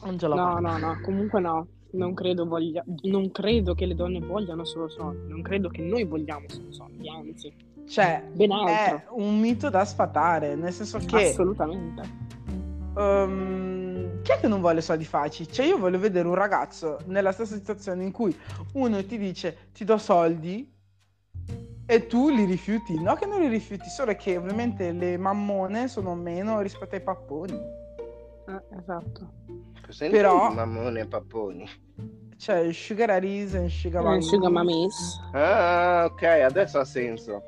Non 0.03 0.19
ce 0.19 0.27
l'ho 0.27 0.35
No, 0.35 0.59
no, 0.59 0.77
no, 0.77 0.99
comunque 1.01 1.39
no. 1.39 1.67
Non 1.91 2.13
credo, 2.13 2.45
voglia... 2.45 2.83
non 3.03 3.31
credo 3.31 3.73
che 3.73 3.85
le 3.85 3.95
donne 3.95 4.19
vogliano 4.19 4.65
solo 4.65 4.89
soldi. 4.89 5.29
Non 5.29 5.41
credo 5.41 5.69
che 5.69 5.81
noi 5.81 6.03
vogliamo 6.03 6.49
solo 6.49 6.69
soldi, 6.73 7.07
anzi, 7.07 7.53
Cioè, 7.87 8.23
ben 8.33 8.51
è 8.51 8.53
altro. 8.53 9.15
un 9.15 9.39
mito 9.39 9.69
da 9.69 9.85
sfatare, 9.85 10.55
nel 10.55 10.73
senso 10.73 10.97
che 10.99 11.29
Assolutamente. 11.29 12.01
Ehm, 12.97 13.96
chi 14.27 14.33
è 14.33 14.39
che 14.41 14.47
non 14.49 14.59
vuole 14.59 14.81
soldi 14.81 15.05
facili? 15.05 15.49
Cioè, 15.49 15.65
io 15.65 15.77
voglio 15.77 15.97
vedere 15.99 16.27
un 16.27 16.33
ragazzo 16.33 16.99
nella 17.05 17.31
stessa 17.31 17.55
situazione 17.55 18.03
in 18.03 18.11
cui 18.11 18.37
uno 18.73 19.01
ti 19.05 19.17
dice 19.17 19.69
ti 19.71 19.85
do 19.85 19.97
soldi 19.97 20.69
e 21.85 22.07
tu 22.07 22.27
li 22.27 22.43
rifiuti. 22.43 23.01
No, 23.01 23.15
che 23.15 23.25
non 23.25 23.39
li 23.39 23.47
rifiuti, 23.47 23.87
solo 23.87 24.13
che 24.15 24.35
ovviamente 24.35 24.91
le 24.91 25.15
mammone 25.15 25.87
sono 25.87 26.13
meno 26.13 26.59
rispetto 26.59 26.95
ai 26.95 27.01
papponi. 27.01 27.53
Eh, 27.53 28.77
esatto. 28.77 29.31
Cos'è 29.85 30.09
Però- 30.09 30.51
Mammone 30.51 30.99
e 30.99 31.07
papponi. 31.07 31.65
Cioè, 32.35 32.73
sugar 32.73 33.07
daddies 33.07 33.55
and 33.55 33.69
sugar 33.69 34.01
Eh, 34.01 34.07
mummies. 34.07 34.27
sugar 34.27 34.51
mummies. 34.51 35.19
Ah, 35.31 36.03
ok, 36.11 36.23
adesso 36.23 36.79
ha 36.79 36.83
senso. 36.85 37.43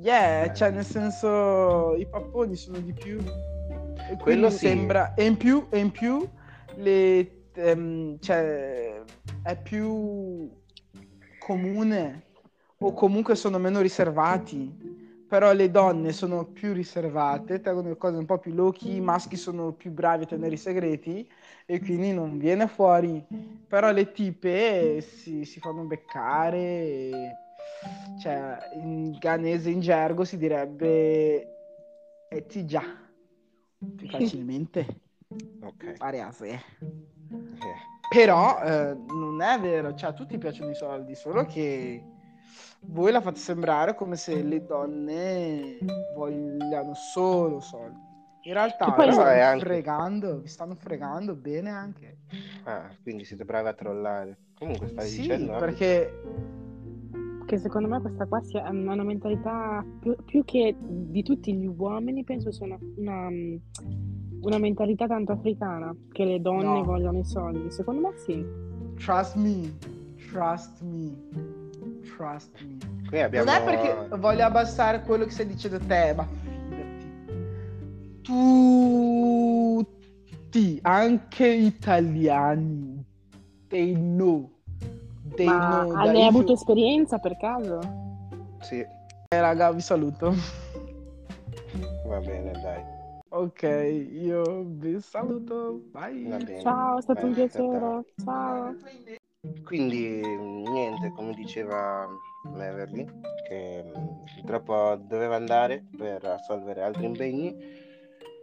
Yeah, 0.00 0.52
cioè, 0.52 0.72
nel 0.72 0.84
senso, 0.84 1.94
i 1.94 2.04
papponi 2.08 2.56
sono 2.56 2.80
di 2.80 2.92
più. 2.92 3.20
Quello 4.18 4.50
sì. 4.50 4.58
sembra. 4.58 5.14
E 5.14 5.24
in 5.24 5.36
più, 5.36 5.66
e 5.70 5.78
in 5.78 5.90
più 5.90 6.28
le, 6.76 7.42
ehm, 7.54 8.18
cioè, 8.20 9.02
è 9.42 9.56
più 9.60 10.50
comune 11.38 12.22
o 12.78 12.92
comunque 12.92 13.34
sono 13.34 13.58
meno 13.58 13.80
riservati. 13.80 14.96
Però 15.28 15.52
le 15.52 15.70
donne 15.70 16.12
sono 16.12 16.46
più 16.46 16.72
riservate, 16.72 17.60
tengono 17.60 17.90
le 17.90 17.98
cose 17.98 18.16
un 18.16 18.24
po' 18.24 18.38
più 18.38 18.54
low 18.54 18.72
key, 18.72 18.96
i 18.96 19.00
maschi 19.00 19.36
sono 19.36 19.72
più 19.72 19.90
bravi 19.90 20.24
a 20.24 20.26
tenere 20.26 20.54
i 20.54 20.58
segreti 20.58 21.30
e 21.66 21.80
quindi 21.80 22.12
non 22.12 22.38
viene 22.38 22.66
fuori. 22.66 23.22
Però 23.66 23.92
le 23.92 24.10
tipe 24.12 25.02
si, 25.02 25.44
si 25.44 25.60
fanno 25.60 25.82
beccare, 25.82 26.58
e- 26.58 27.36
cioè 28.18 28.58
in 28.82 29.16
ghanese 29.18 29.68
in 29.68 29.80
gergo 29.80 30.24
si 30.24 30.38
direbbe 30.38 31.56
e 32.28 32.46
ti 32.46 32.64
già 32.64 33.07
più 33.96 34.08
facilmente 34.08 34.86
Ok. 35.60 35.96
fare 35.96 36.20
a 36.20 36.30
sé. 36.32 36.48
Eh, 36.50 36.62
Però 38.08 38.62
eh, 38.62 38.94
non 38.94 39.40
è 39.42 39.58
vero, 39.60 39.94
cioè 39.94 40.10
a 40.10 40.12
tutti 40.12 40.38
piacciono 40.38 40.70
i 40.70 40.74
soldi, 40.74 41.14
solo 41.14 41.44
che 41.44 42.02
voi 42.86 43.12
la 43.12 43.20
fate 43.20 43.38
sembrare 43.38 43.94
come 43.94 44.16
se 44.16 44.42
le 44.42 44.64
donne 44.64 45.78
vogliano 46.14 46.94
solo 46.94 47.60
soldi. 47.60 48.06
In 48.42 48.54
realtà 48.54 48.94
vi 48.96 49.06
no, 49.06 49.12
stanno 49.12 49.42
anche- 49.42 49.64
fregando, 49.66 50.40
vi 50.40 50.48
stanno 50.48 50.74
fregando 50.74 51.34
bene 51.34 51.70
anche. 51.70 52.16
Ah, 52.64 52.88
quindi 53.02 53.24
siete 53.24 53.44
bravi 53.44 53.68
a 53.68 53.74
trollare. 53.74 54.38
Comunque 54.54 54.88
stai 54.88 55.08
Sì, 55.08 55.20
dicendo... 55.20 55.52
eh? 55.54 55.58
Che 57.48 57.56
secondo 57.56 57.88
me 57.88 57.98
questa 58.02 58.26
qua 58.26 58.42
sia 58.42 58.68
una 58.68 58.92
una 58.92 59.04
mentalità 59.04 59.82
più, 60.00 60.14
più 60.26 60.44
che 60.44 60.76
di 60.78 61.22
tutti 61.22 61.54
gli 61.54 61.64
uomini, 61.66 62.22
penso 62.22 62.52
sia 62.52 62.66
una, 62.66 62.78
una, 62.96 63.30
mm, 63.30 63.56
una 64.42 64.58
mentalità 64.58 65.06
tanto 65.06 65.32
africana, 65.32 65.96
che 66.12 66.26
le 66.26 66.42
donne 66.42 66.64
No. 66.64 66.84
vogliono 66.84 67.20
i 67.20 67.24
soldi. 67.24 67.70
Secondo 67.70 68.02
me 68.02 68.12
sì. 68.18 68.44
trust 68.96 69.36
me, 69.36 69.72
trust 70.30 70.82
me, 70.82 71.16
trust 72.14 72.50
me. 72.60 72.76
Qui 73.08 73.18
abbiamo... 73.18 73.50
Non 73.50 73.62
è 73.62 73.64
perché 73.64 74.16
voglio 74.18 74.44
abbassare 74.44 75.00
quello 75.00 75.24
che 75.24 75.30
stai 75.30 75.46
dicendo 75.46 75.78
te, 75.78 76.12
ma 76.14 76.26
fidati. 76.26 77.06
Tutti, 79.80 80.78
anche 80.82 81.46
italiani, 81.46 83.02
they 83.68 83.94
know. 83.94 84.56
They 85.36 85.46
Ma 85.46 85.82
hai 85.94 86.06
that 86.06 86.16
hai 86.16 86.24
avuto 86.26 86.52
esperienza 86.52 87.18
per 87.18 87.36
caso? 87.36 87.80
Sì, 88.60 88.80
Eh, 88.80 89.40
raga, 89.40 89.70
vi 89.72 89.80
saluto. 89.80 90.32
va 92.06 92.18
bene, 92.20 92.52
dai. 92.52 92.82
Ok, 93.30 93.62
io 93.62 94.64
vi 94.64 94.98
saluto. 95.00 95.80
Bye. 95.92 96.14
Bene. 96.44 96.60
Ciao, 96.62 96.98
è 96.98 97.02
stato 97.02 97.26
un 97.26 97.34
Beh, 97.34 97.46
piacere. 97.46 98.04
Ciao. 98.24 98.74
Quindi 99.64 100.20
niente, 100.70 101.12
come 101.14 101.34
diceva 101.34 102.06
Meverly, 102.54 103.04
che 103.46 103.84
purtroppo 104.34 104.96
doveva 105.06 105.36
andare 105.36 105.84
per 105.96 106.24
assolvere 106.24 106.82
altri 106.82 107.04
impegni. 107.04 107.54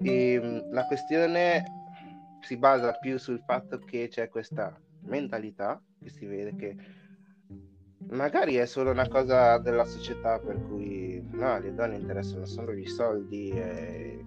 E 0.04 0.40
mh, 0.40 0.72
la 0.72 0.86
questione 0.86 1.64
si 2.42 2.58
basa 2.58 2.92
più 2.94 3.18
sul 3.18 3.42
fatto 3.44 3.80
che 3.80 4.08
c'è 4.08 4.30
questa 4.30 4.78
mentalità 5.06 5.82
che 6.02 6.10
si 6.10 6.26
vede 6.26 6.56
che 6.56 6.76
magari 8.10 8.56
è 8.56 8.66
solo 8.66 8.92
una 8.92 9.08
cosa 9.08 9.58
della 9.58 9.86
società 9.86 10.38
per 10.40 10.62
cui 10.68 11.24
no, 11.32 11.54
alle 11.54 11.74
donne 11.74 11.96
interessano 11.96 12.46
solo 12.46 12.72
i 12.74 12.86
soldi 12.86 13.52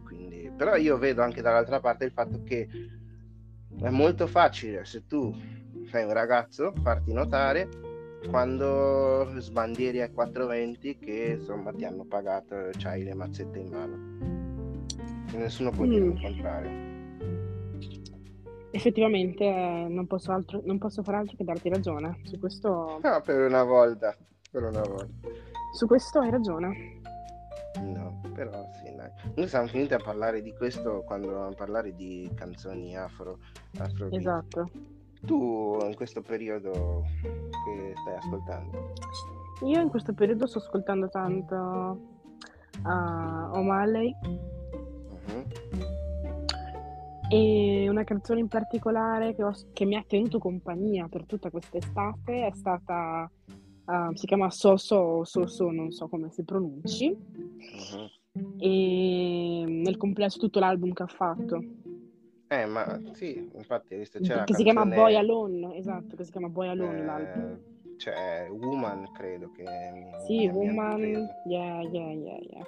quindi 0.05 0.51
però 0.57 0.75
io 0.77 0.99
vedo 0.99 1.23
anche 1.23 1.43
dall'altra 1.43 1.79
parte 1.81 2.05
il 2.05 2.11
fatto 2.13 2.43
che 2.43 2.69
è 3.81 3.89
molto 3.91 4.27
facile 4.27 4.85
se 4.85 5.07
tu 5.07 5.33
sei 5.91 6.05
un 6.05 6.13
ragazzo 6.13 6.73
farti 6.83 7.13
notare 7.13 7.69
quando 8.29 9.33
sbandieri 9.39 10.01
ai 10.01 10.11
420 10.11 10.99
che 10.99 11.37
insomma 11.39 11.73
ti 11.73 11.85
hanno 11.85 12.05
pagato 12.05 12.57
c'hai 12.77 13.05
le 13.05 13.15
mazzette 13.15 13.59
in 13.59 13.69
mano 13.69 14.17
e 15.33 15.37
nessuno 15.37 15.71
può 15.71 15.85
dire 15.87 16.05
Mm. 16.05 16.11
il 16.11 16.21
contrario 16.21 16.88
Effettivamente 18.71 19.45
eh, 19.45 19.87
non 19.89 20.07
posso, 20.07 20.31
altro- 20.33 20.61
non 20.65 20.79
posso 20.79 21.03
fare 21.03 21.19
altro 21.19 21.37
che 21.37 21.45
darti 21.45 21.69
ragione. 21.69 22.19
Su 22.25 22.39
questo, 22.39 22.99
no 23.03 23.21
per 23.25 23.41
una 23.41 23.63
volta 23.65 24.15
per 24.51 24.63
una 24.65 24.81
volta 24.83 25.07
su 25.75 25.87
questo 25.87 26.21
hai 26.21 26.31
ragione. 26.31 27.01
no 27.83 28.21
però 28.35 28.67
sì 28.83 28.95
dai 28.97 29.11
noi 29.37 29.47
siamo 29.49 29.67
finiti 29.69 29.93
a 29.95 29.99
parlare 29.99 30.41
di 30.43 30.53
questo 30.55 31.03
quando 31.05 31.27
dovevamo 31.29 31.55
parlare 31.55 31.95
di 31.95 32.31
canzoni 32.35 32.97
afro 32.97 33.39
afrobeat. 33.79 34.15
Esatto. 34.21 34.71
tu 35.23 35.79
in 35.83 35.95
questo 35.95 36.23
periodo 36.23 37.05
che 37.21 37.93
stai 38.01 38.15
ascoltando 38.17 38.93
Io 39.65 39.81
in 39.81 39.89
questo 39.91 40.13
periodo 40.15 40.47
sto 40.47 40.59
ascoltando 40.59 41.09
tanto 41.09 41.57
uh, 42.85 42.89
O'Malley 43.59 44.15
Mhm. 45.29 45.45
E 47.29 47.87
una 47.89 48.05
canzone 48.05 48.41
in 48.41 48.49
particolare 48.49 49.35
che, 49.35 49.43
ho- 49.45 49.53
che 49.73 49.85
mi 49.85 49.97
ha 49.97 50.05
tenuto 50.07 50.39
compagnia 50.39 51.09
per 51.09 51.27
tutta 51.27 51.51
quest'estate 51.51 52.47
è 52.47 52.51
stata, 52.55 53.31
uh, 53.85 54.15
si 54.15 54.27
chiama 54.27 54.51
So 54.51 54.77
So 54.77 55.25
So 55.25 55.47
So, 55.47 55.71
non 55.71 55.91
so 55.91 56.09
come 56.09 56.31
si 56.31 56.43
pronunci, 56.45 57.15
Mhm. 57.71 58.09
e 58.61 59.65
nel 59.67 59.97
complesso 59.97 60.39
tutto 60.39 60.59
l'album 60.59 60.93
che 60.93 61.03
ha 61.03 61.07
fatto, 61.07 61.65
eh 62.49 62.65
ma 62.67 62.99
sì 63.13 63.39
infatti 63.55 63.95
visto 63.97 64.19
c'è 64.21 64.45
che 64.45 64.55
si 64.55 64.63
chiama 64.63 64.87
Boy 64.87 65.15
Alone, 65.17 65.77
esatto, 65.77 66.17
che 66.17 66.25
si 66.25 66.31
chiama 66.31 66.49
Boy 66.49 66.69
Alone 66.69 67.05
l'album. 67.05 67.53
Eh, 67.53 67.97
c'è 67.97 68.49
Woman, 68.51 69.11
credo 69.13 69.51
che 69.51 69.65
Sì, 70.27 70.47
Woman, 70.49 71.01
yeah, 71.45 71.83
yeah, 71.83 72.13
yeah, 72.13 72.39
yeah. 72.41 72.67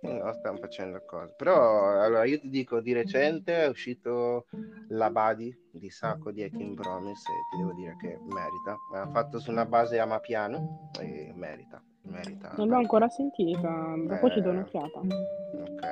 Sì, 0.00 0.12
no, 0.12 0.32
stiamo 0.34 0.58
facendo 0.58 1.02
cose. 1.06 1.32
Però 1.36 2.00
allora 2.02 2.24
io 2.24 2.38
ti 2.38 2.48
dico, 2.50 2.80
di 2.80 2.92
recente 2.92 3.64
è 3.64 3.68
uscito 3.68 4.46
La 4.88 5.10
Badi 5.10 5.54
di 5.70 5.88
Sacco 5.90 6.30
di 6.30 6.42
Ekin 6.42 6.74
Promise 6.74 7.32
e 7.32 7.46
ti 7.50 7.56
devo 7.56 7.72
dire 7.72 7.96
che 8.00 8.18
merita. 8.26 8.76
Ha 8.92 9.08
fatto 9.10 9.38
su 9.40 9.50
una 9.50 9.64
base 9.64 9.98
amapiano 9.98 10.90
e 11.00 11.32
merita, 11.34 11.82
merita. 12.02 12.52
Non 12.56 12.68
l'ho 12.68 12.76
ancora 12.76 13.08
sentita, 13.08 13.94
dopo 13.96 14.30
ci 14.30 14.40
do 14.42 14.48
Eh. 14.50 14.52
un'occhiata. 14.52 15.00
Ok. 15.00 15.84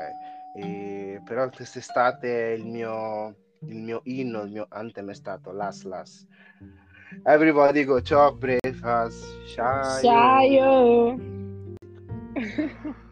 E 0.57 1.21
però 1.25 1.49
quest'estate 1.49 2.55
il 2.57 2.67
mio, 2.67 3.35
il 3.61 3.77
mio 3.77 4.01
inno, 4.05 4.43
il 4.43 4.51
mio 4.53 4.67
anthem 4.69 5.11
è 5.11 5.15
stato 5.15 5.51
Las 5.51 5.83
Las. 5.85 6.27
Everybody 7.25 7.85
go 7.85 8.01
chop 8.03 8.37
breakfast. 8.39 9.25
Shayo. 9.47 11.17
Ciao! 11.17 11.19